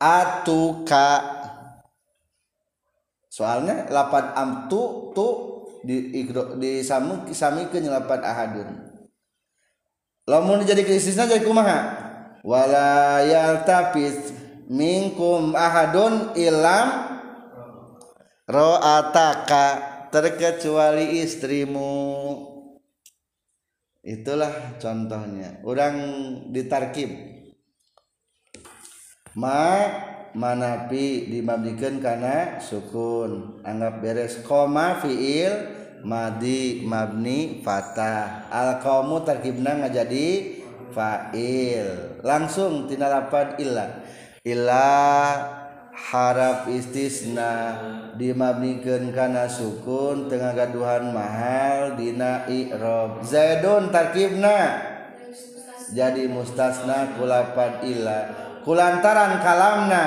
atuka. 0.00 1.36
Soalnya 3.28 3.86
lapan 3.92 4.32
amtu 4.32 5.12
tu 5.12 5.26
di 5.84 6.24
di 6.58 6.70
samu 6.80 7.28
sami 7.36 7.68
ke 7.68 7.78
nyelapan 7.78 8.20
ahadun. 8.24 8.68
Lamun 10.26 10.66
jadi 10.66 10.82
krisisna 10.82 11.28
jadi 11.28 11.46
kumaha? 11.46 12.02
Wala 12.42 13.22
yaltafis 13.22 14.34
minkum 14.66 15.54
ahadun 15.54 16.34
ilam 16.34 17.15
ro'ataka 18.46 19.66
terkecuali 20.10 21.20
istrimu. 21.22 21.94
Itulah 24.06 24.78
contohnya. 24.78 25.58
Orang 25.66 25.94
ditarkib. 26.54 27.10
Ma 29.34 29.90
manapi 30.32 31.26
dimabdikan 31.26 31.98
karena 31.98 32.62
sukun. 32.62 33.60
Anggap 33.66 33.98
beres. 33.98 34.38
Koma 34.46 35.02
fiil 35.02 35.74
madi 36.06 36.86
mabni 36.86 37.60
fatah. 37.66 38.46
Al 38.46 38.78
kaumu 38.78 39.26
terkibna 39.26 39.74
nggak 39.74 39.94
jadi 40.06 40.26
fa'il. 40.94 42.22
Langsung 42.22 42.86
tina 42.86 43.10
lapan 43.10 43.58
illa 43.58 43.86
illa 44.46 44.86
harap 45.96 46.68
istisna 46.68 47.80
dimabnikan 48.20 49.08
karena 49.16 49.48
sukun 49.48 50.28
tengah 50.28 50.52
gaduhan 50.52 51.08
mahal 51.08 51.96
dina 51.96 52.44
i'rob. 52.46 53.24
Zaidun 53.24 53.88
tarkibna. 53.88 54.92
Jadi 55.96 56.28
mustasna 56.28 57.16
kulapan 57.16 57.80
ila. 57.88 58.20
Kulantaran 58.60 59.40
kalamna. 59.40 60.06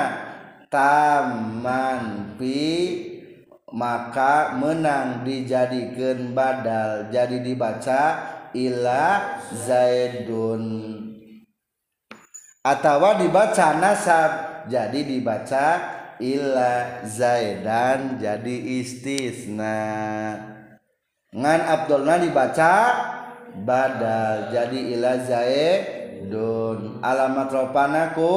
Taman 0.70 2.38
pi 2.38 2.62
maka 3.74 4.54
menang 4.54 5.26
dijadikan 5.26 6.30
badal. 6.30 7.10
Jadi 7.10 7.42
dibaca 7.42 8.02
ila 8.54 9.34
zaidun. 9.50 10.62
Atau 12.62 13.02
dibaca 13.18 13.68
nasab. 13.82 14.49
Jadi 14.68 15.00
dibaca 15.00 15.68
ila 16.20 17.04
zaidan 17.06 18.20
jadi 18.20 18.56
istisna. 18.82 19.80
Ngan 21.30 21.60
abdulna 21.62 22.20
dibaca 22.20 22.74
badal 23.64 24.52
jadi 24.52 24.78
ila 24.98 25.12
zaid 25.22 26.00
Dun 26.30 27.00
alamat 27.00 27.48
ropanaku 27.48 28.36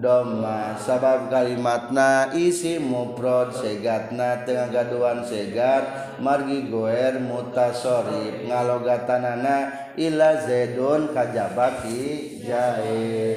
doma 0.00 0.80
sabab 0.80 1.28
kalimatna 1.28 2.32
isi 2.32 2.80
muprod 2.80 3.52
segatna 3.52 4.48
tengah 4.48 4.72
gaduan 4.72 5.20
segat. 5.22 6.16
Margi 6.24 6.72
goer 6.72 7.20
mutasori 7.20 8.48
ngalogatanana 8.48 9.92
ila 10.00 10.40
zedun 10.40 11.12
kajabati 11.12 12.40
jae 12.42 13.36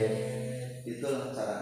itu 0.82 1.10
cara 1.36 1.61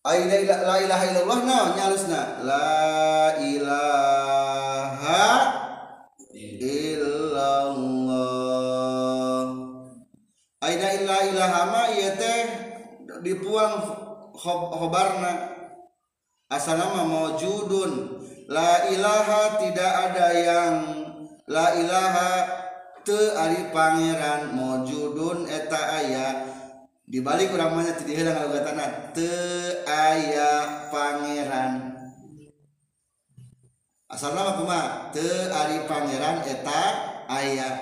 la 0.00 0.80
ilaha 0.80 1.04
illallah 1.12 1.40
na 1.44 1.76
nyalusna 1.76 2.40
la 2.40 3.36
ilaha 3.36 5.28
illallah. 6.32 8.00
Aina 10.64 10.88
illa 10.96 11.64
ma 11.68 11.92
ieu 11.92 12.16
teh 12.16 12.48
dipuang 13.20 13.76
khobarna 14.32 15.52
asana 16.48 16.96
maujudun 16.96 18.24
la 18.48 18.88
ilaha 18.88 19.60
tidak 19.60 19.92
ada 20.08 20.28
yang 20.32 20.76
la 21.44 21.76
ilaha 21.76 22.48
teu 23.04 23.36
ari 23.36 23.68
pangeran 23.68 24.56
maujudun 24.56 25.44
eta 25.44 25.80
aya. 26.00 26.49
dibalik 27.10 27.50
uramanya 27.50 27.98
tidak 27.98 28.38
tanah 28.38 29.10
te 29.10 29.34
ayah 29.82 30.86
pangeran. 30.94 31.98
Asal 34.06 34.30
nama 34.38 34.54
kuma 34.54 34.80
te 35.10 35.26
ari 35.50 35.90
pangeran 35.90 36.46
eta 36.46 36.82
ayah 37.34 37.74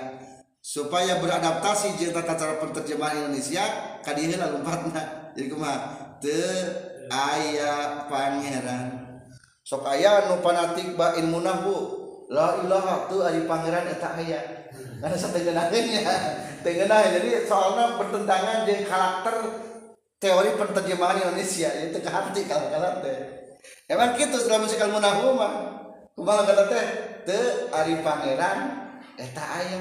supaya 0.57 1.21
beradaptasi 1.21 1.93
jeung 2.01 2.09
tata 2.09 2.33
cara 2.33 2.57
penerjemahan 2.57 3.29
Indonesia 3.29 3.65
ka 4.01 4.17
kadiheula 4.17 4.49
lumpatna 4.49 5.33
jadi 5.37 5.45
kumaha 5.45 5.77
te 6.17 6.41
aya 7.13 8.05
pangeran. 8.09 9.21
Sok 9.61 9.85
aya 9.85 10.25
nu 10.25 10.41
fanatik 10.41 10.97
ba 10.97 11.13
ilmu 11.21 11.45
nahwu 11.45 11.77
la 12.29 12.61
ilaha 12.61 13.09
tu 13.09 13.25
ari 13.25 13.49
pangeran 13.49 13.89
eta 13.89 14.13
aya 14.13 14.41
karena 15.01 15.17
satengeunahnya 15.17 16.15
tengenah 16.61 17.01
jadi 17.17 17.49
soalnya 17.49 17.97
bertentangan 17.97 18.69
jeung 18.69 18.85
karakter 18.85 19.35
teori 20.19 20.53
penerjemahan 20.59 21.23
Indonesia. 21.23 21.71
Itu 21.89 21.97
ke 22.03 22.09
hati 22.11 22.45
kalau 22.45 22.67
kata 22.69 23.01
teh. 23.01 23.17
Emang 23.89 24.13
gitu 24.19 24.35
dalam 24.45 24.67
musikal 24.67 24.91
munahu 24.91 25.39
mah. 25.39 25.53
Kumaha 26.13 26.43
kata 26.45 26.63
teh? 26.67 26.85
Te 27.23 27.39
ari 27.71 28.03
pangeran 28.03 28.91
eta 29.15 29.43
aya 29.43 29.79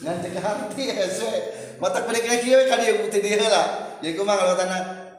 ngan 0.00 0.16
teu 0.24 0.40
hati 0.40 0.84
hese. 0.96 1.32
Mata 1.78 2.02
balik 2.08 2.24
lagi 2.24 2.48
we 2.48 2.64
ka 2.66 2.80
dieu 2.80 3.04
putih 3.04 3.20
dieu 3.20 3.44
lah. 3.44 4.00
Jadi 4.00 4.16
kumaha 4.16 4.56
kalau 4.56 4.56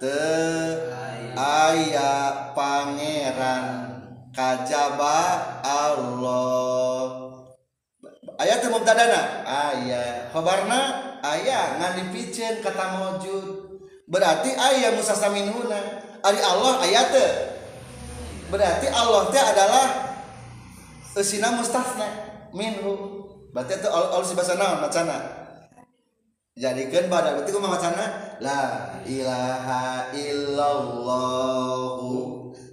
teh? 0.02 0.74
Aya 1.38 2.12
pangeran. 2.58 3.95
Kajaba 4.36 5.18
Allah. 5.64 7.32
Ayat 8.36 8.60
teu 8.60 8.70
mubtadana. 8.70 9.48
Ayah 9.48 10.28
khabarna 10.36 11.16
ayah 11.24 11.80
ngan 11.80 11.92
dipicen 12.04 12.60
kata 12.60 13.00
mawjud 13.00 13.80
berarti 14.06 14.54
ayah 14.54 14.94
musasaminhuna 14.94 15.80
ari 16.22 16.38
Allah 16.38 16.78
ayat 16.86 17.10
berarti 18.54 18.88
Allah 18.94 19.34
teh 19.34 19.42
adalah 19.42 19.88
esina 21.16 21.56
mustasna 21.56 22.06
minhu. 22.52 23.24
Berarti 23.56 23.80
itu 23.80 23.88
al 23.88 24.20
si 24.28 24.36
bahasa 24.36 24.60
naon 24.60 24.84
macana? 24.84 25.16
Jadikan 26.60 27.08
pada 27.08 27.40
berarti 27.40 27.56
kumaha 27.56 27.80
macana? 27.80 28.36
La 28.44 28.92
ilaha 29.08 30.12
illallah. 30.12 32.00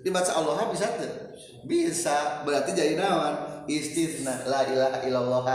Dibaca 0.02 0.32
Allah 0.34 0.66
bisa 0.74 0.90
tuh 0.98 1.31
bisa 1.66 2.42
berarti 2.42 2.74
jadi 2.74 2.98
nawan 2.98 3.66
istisna 3.70 4.42
la 4.46 4.66
ilaha 4.66 4.98
illallah. 5.06 5.46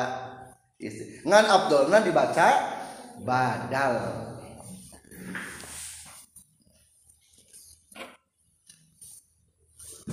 Ngan 1.26 1.46
abdulna 1.50 2.00
dibaca? 2.06 2.50
Badal. 3.26 3.94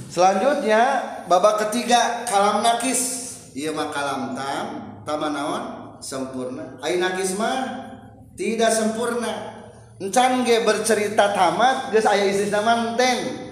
Selanjutnya 0.08 0.82
babak 1.28 1.68
ketiga 1.68 2.26
kalam 2.26 2.64
nakis. 2.64 3.30
Iya 3.54 3.70
mah 3.70 3.94
kalam 3.94 4.34
tam 4.34 4.66
taman 5.06 5.32
naon? 5.36 5.64
Sempurna. 6.02 6.80
Ai 6.82 6.98
nakis 6.98 7.36
mah 7.38 7.92
tidak 8.34 8.72
sempurna. 8.74 9.62
Encan 10.02 10.42
ge 10.42 10.66
bercerita 10.66 11.30
tamat 11.30 11.94
geus 11.94 12.08
aya 12.08 12.26
istisna 12.26 12.64
manten 12.64 13.43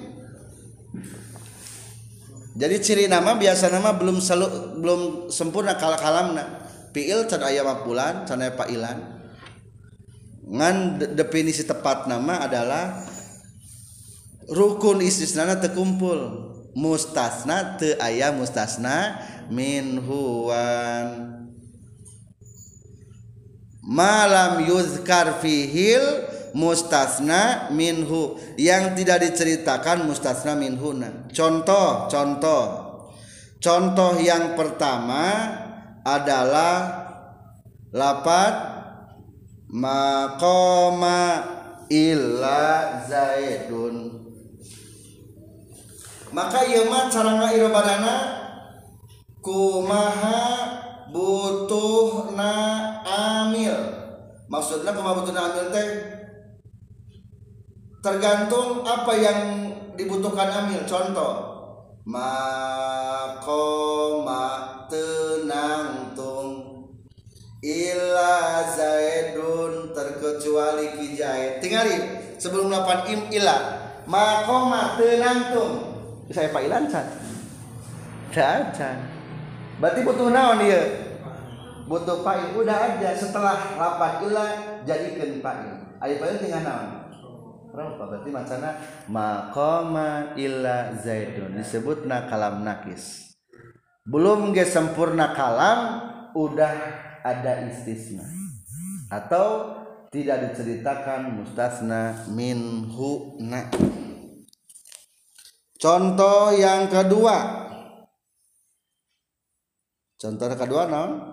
jadi 2.53 2.76
ciri 2.84 3.05
nama 3.09 3.32
biasa 3.32 3.72
nama 3.72 3.96
belum 3.96 4.20
selalu 4.20 4.76
belum 4.76 5.00
sempurna 5.32 5.80
kala 5.80 5.96
kalamna 5.96 6.68
piil 6.92 7.24
can 7.24 7.40
aya 7.40 7.64
mapulan 7.64 8.28
can 8.28 8.44
aya 8.44 8.53
pailan. 8.53 9.24
Ngan 10.42 11.00
definisi 11.16 11.64
tepat 11.64 12.05
nama 12.12 12.44
adalah 12.44 13.00
rukun 14.53 15.00
istisna 15.00 15.48
terkumpul 15.57 16.53
mustasna 16.76 17.80
te 17.80 17.96
aya 17.96 18.36
mustasna 18.36 19.16
min 19.48 19.96
huwan 20.05 21.40
malam 23.80 24.68
yuzkar 24.68 25.40
fihil 25.40 26.32
mustasna 26.53 27.72
minhu. 27.72 28.36
Yang 28.57 29.03
tidak 29.03 29.18
diceritakan 29.28 30.09
mustasna 30.09 30.57
minhuna 30.57 31.28
contoh 31.32 32.07
contoh. 32.07 32.64
Contoh 33.62 34.18
yang 34.18 34.59
pertama 34.59 35.55
adalah 36.03 37.07
lapat 37.94 38.55
makoma 39.70 41.46
illa 41.86 42.98
zaidun. 43.07 44.18
Maka 46.34 46.64
ieu 46.66 46.90
mah 46.90 47.07
cara 47.07 47.38
ngairobadana 47.38 48.14
kumaha 49.38 50.42
butuhna 51.14 52.55
amil. 53.07 53.78
Maksudnya 54.50 54.90
kumaha 54.90 55.22
butuhna 55.22 55.55
amil 55.55 55.70
teh 55.70 55.88
tergantung 58.03 58.82
apa 58.82 59.14
yang 59.14 59.70
dibutuhkan 59.94 60.50
amil 60.50 60.82
contoh 60.90 61.55
makoma 62.03 63.55
tenang 64.90 66.11
tung 66.18 66.82
illa 67.62 68.66
zaidun 68.74 69.94
terkecuali 69.94 70.98
kijai 70.98 71.62
tinggali 71.62 71.94
sebelum 72.42 72.74
lapan 72.74 73.07
im 73.07 73.30
ila 73.38 73.57
makoma 74.11 74.98
tenang 74.98 75.55
tung 75.55 75.94
saya 76.34 76.50
pak 76.50 76.66
ilan 76.66 76.90
can 76.90 77.07
berarti 79.78 80.00
butuh 80.07 80.30
naon 80.32 80.62
dia? 80.62 80.82
Butuh 81.82 82.22
pak 82.24 82.55
udah 82.57 82.78
aja 82.98 83.12
setelah 83.14 83.76
lapan 83.78 84.26
ila 84.26 84.46
jadikan 84.82 85.38
pak 85.38 85.57
ayo 86.03 86.18
paling 86.18 86.42
tinggal 86.42 86.66
naon 86.66 87.01
Berapa? 87.73 88.05
Berarti 88.05 88.29
macana 88.29 88.77
maqama 89.09 90.37
illa 90.37 90.93
zaidun. 90.93 91.57
Disebutna 91.57 92.29
kalam 92.29 92.61
nakis. 92.61 93.33
Belum 94.05 94.53
ge 94.53 94.68
sempurna 94.68 95.33
kalam 95.33 95.81
udah 96.37 96.75
ada 97.25 97.64
istisna. 97.73 98.29
Atau 99.09 99.73
tidak 100.12 100.53
diceritakan 100.53 101.41
mustasna 101.41 102.29
minhu 102.29 103.41
na. 103.41 103.73
Contoh 105.81 106.53
yang 106.53 106.93
kedua. 106.93 107.64
Contoh 110.20 110.47
kedua 110.55 110.87
no 110.87 111.32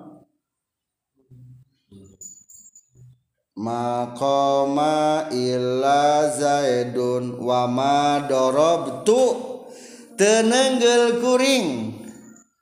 makoma 3.60 5.28
illa 5.36 6.32
zaidun 6.32 7.44
wa 7.44 7.68
ma 7.68 8.24
darabtu. 8.24 9.52
Tenenggel 10.16 11.20
kuring. 11.20 11.68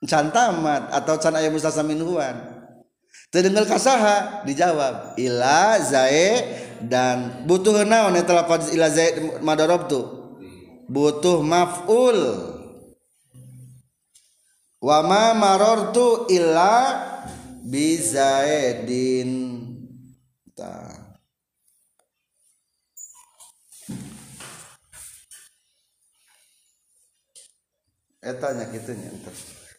Can 0.10 0.30
tamat 0.34 0.94
atau 0.94 1.18
can 1.18 1.38
aya 1.38 1.50
mustasna 1.50 1.82
minhuan 1.82 2.58
tenenggel 3.28 3.68
kasaha 3.68 4.48
dijawab 4.48 5.20
illa 5.20 5.76
zaid 5.84 6.44
dan 6.88 7.44
butuh 7.44 7.84
naon 7.84 8.16
eta 8.16 8.32
lafaz 8.32 8.72
illa 8.72 8.88
zaid 8.88 9.44
ma 9.44 9.54
darabtu? 9.58 10.06
Butuh 10.88 11.44
maf'ul. 11.44 12.20
Wa 14.80 15.04
ma 15.04 15.36
marartu 15.36 16.30
illa 16.32 17.04
bi 17.68 18.00
etanya 28.28 28.68
gitunya 28.68 29.08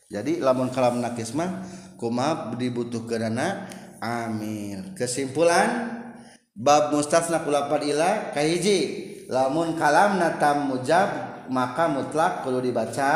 jadi 0.09 0.41
lamun 0.41 0.73
kalam 0.73 1.05
nakismah 1.05 1.69
kuma 2.01 2.57
dibutuh 2.57 3.05
dana 3.05 3.69
amil 4.01 4.97
kesimpulan 4.97 6.01
bab 6.57 6.97
mustasna 6.97 7.45
kulapar 7.45 7.85
ila 7.85 8.33
kahiji 8.33 8.79
lamun 9.29 9.77
kalam 9.77 10.17
natam 10.17 10.73
mujab 10.73 11.29
maka 11.53 11.93
mutlak 11.93 12.45
kalau 12.45 12.61
dibaca 12.61 13.13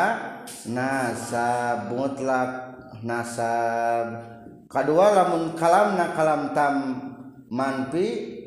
nasab 0.69 1.93
mutlak 1.93 2.73
nasab. 3.03 4.05
Kedua 4.71 5.13
lamun 5.13 5.53
kalam 5.53 5.93
na 5.93 6.17
kalam 6.17 6.55
tam 6.57 6.75
manpi 7.53 8.41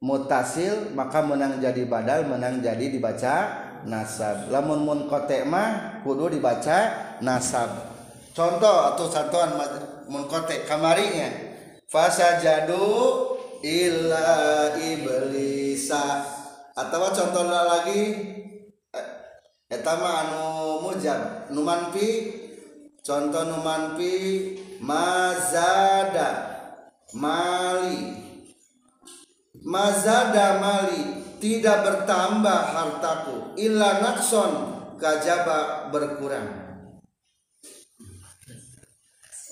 mutasil 0.00 0.96
maka 0.96 1.20
menang 1.20 1.60
jadi 1.60 1.84
badal 1.84 2.24
menang 2.24 2.64
jadi 2.64 2.88
dibaca 2.88 3.65
nasab. 3.86 4.50
Lamun 4.50 4.82
mun 4.82 5.00
kotek 5.06 5.46
mah 5.46 6.02
kudu 6.02 6.36
dibaca 6.36 6.78
nasab. 7.22 7.70
Contoh 8.36 8.92
atau 8.92 9.06
satuan 9.08 9.56
mun 10.10 10.28
kotek 10.28 10.68
kamarinya. 10.68 11.30
Fasa 11.88 12.42
jadu 12.42 12.82
illa 13.64 14.74
iblisa. 14.76 16.26
Atau 16.76 17.08
contoh 17.08 17.48
lagi 17.48 18.02
eh, 18.92 19.06
etama 19.72 20.28
anu 20.28 20.44
mujab 20.84 21.48
numanpi 21.48 22.36
contoh 23.00 23.48
numanpi 23.48 24.12
mazada 24.84 26.28
mali. 27.16 28.28
Mazada 29.66 30.60
mali 30.60 31.25
tidak 31.40 31.76
bertambah 31.84 32.60
hartaku 32.72 33.56
illa 33.60 34.00
nakson 34.00 34.52
kajaba 34.96 35.88
berkurang. 35.92 36.64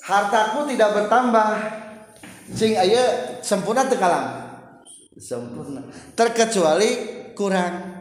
Hartaku 0.05 0.69
tidak 0.69 0.89
bertambah. 0.93 1.49
Sing 2.53 2.77
aya 2.77 3.41
sempurna 3.41 3.89
tekalang 3.89 4.45
sempurna. 5.17 5.81
Terkecuali 6.13 6.89
kurang. 7.33 7.95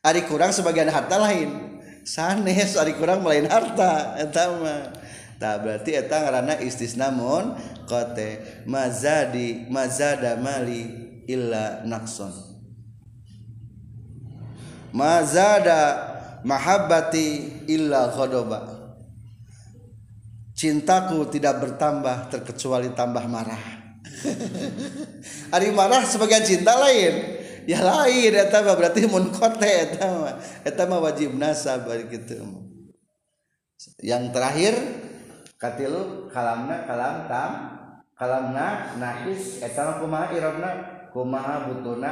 Ari 0.00 0.24
kurang 0.24 0.54
sebagian 0.54 0.88
harta 0.88 1.20
lain. 1.20 1.82
Sanes 2.06 2.80
ari 2.80 2.96
kurang 2.96 3.20
melain 3.20 3.44
harta 3.44 4.16
eta 4.16 4.48
mah. 4.56 4.82
Tak 5.40 5.64
berarti 5.64 5.96
eta 5.96 6.20
ngaranna 6.20 6.60
istisna 6.60 7.08
mun 7.08 7.56
kote 7.88 8.64
mazadi 8.68 9.68
mazada 9.72 10.36
mali 10.36 10.84
illa 11.24 11.80
nakson 11.88 12.49
mazada 14.92 16.10
mahabbati 16.42 17.26
illa 17.70 18.10
ghadaba. 18.10 18.80
Cintaku 20.56 21.24
tidak 21.32 21.56
bertambah 21.64 22.28
terkecuali 22.28 22.92
tambah 22.92 23.24
marah. 23.24 23.80
Ari 25.56 25.72
marah 25.72 26.04
sebagian 26.04 26.44
cinta 26.44 26.76
lain. 26.76 27.40
Ya 27.64 27.80
lain 27.80 28.32
eta 28.36 28.60
berarti 28.60 29.08
mun 29.08 29.32
kote 29.32 29.64
eta 29.64 30.04
mah. 30.04 30.36
Eta 30.60 30.84
mah 30.84 31.00
wajib 31.00 31.32
nasab 31.32 31.88
gitu. 32.12 32.44
Yang 34.04 34.36
terakhir 34.36 34.74
katilu 35.56 36.28
kalamna 36.28 36.84
kalam 36.84 37.24
tam 37.24 37.52
kalamna 38.12 39.00
nahis. 39.00 39.64
Eta 39.64 39.80
mah 39.80 39.96
kumaha 39.96 40.26
irabna 40.36 40.70
kumaha 41.08 41.72
butuna 41.72 42.10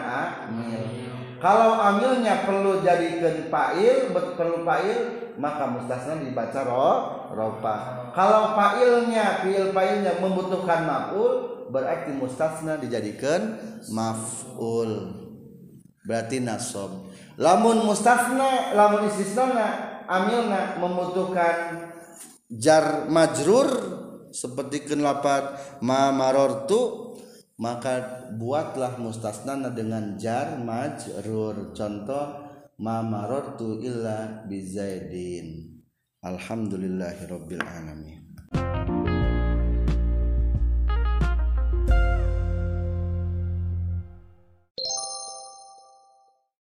amil 0.49 1.28
kalau 1.39 1.79
amilnya 1.79 2.43
perlu 2.43 2.83
jadikan 2.83 3.47
fa'il 3.47 4.11
perlu 4.11 4.67
fa'il 4.67 5.35
maka 5.39 5.71
mustasna 5.71 6.19
dibaca 6.19 6.61
ro 6.67 6.91
ropa. 7.31 8.11
Kalau 8.11 8.59
fa'ilnya 8.59 9.47
fi'il 9.47 9.71
fa'ilnya 9.71 10.19
membutuhkan 10.19 10.83
maf'ul 10.83 11.33
berarti 11.71 12.11
mustasna 12.19 12.75
dijadikan 12.83 13.55
maf'ul. 13.95 15.15
Berarti 16.03 16.43
nasob. 16.43 17.07
Lamun 17.39 17.87
mustasna 17.87 18.75
lamun 18.75 19.07
istisna 19.07 20.03
amilna 20.11 20.83
membutuhkan 20.83 21.87
jar 22.51 23.07
majrur 23.07 23.71
seperti 24.35 24.91
kenlapat 24.91 25.79
ma 25.85 26.11
marortu 26.11 27.08
maka 27.59 28.31
buatlah 28.39 28.97
mustasnana 29.03 29.75
dengan 29.75 30.15
jar 30.15 30.57
majrur. 30.63 31.75
Contoh 31.75 32.49
ma 32.79 33.03
marartu 33.03 33.83
illa 33.83 34.47
bizaidin 34.47 35.83
alhamdulillahirabbil 36.23 37.63
alamin 37.63 38.18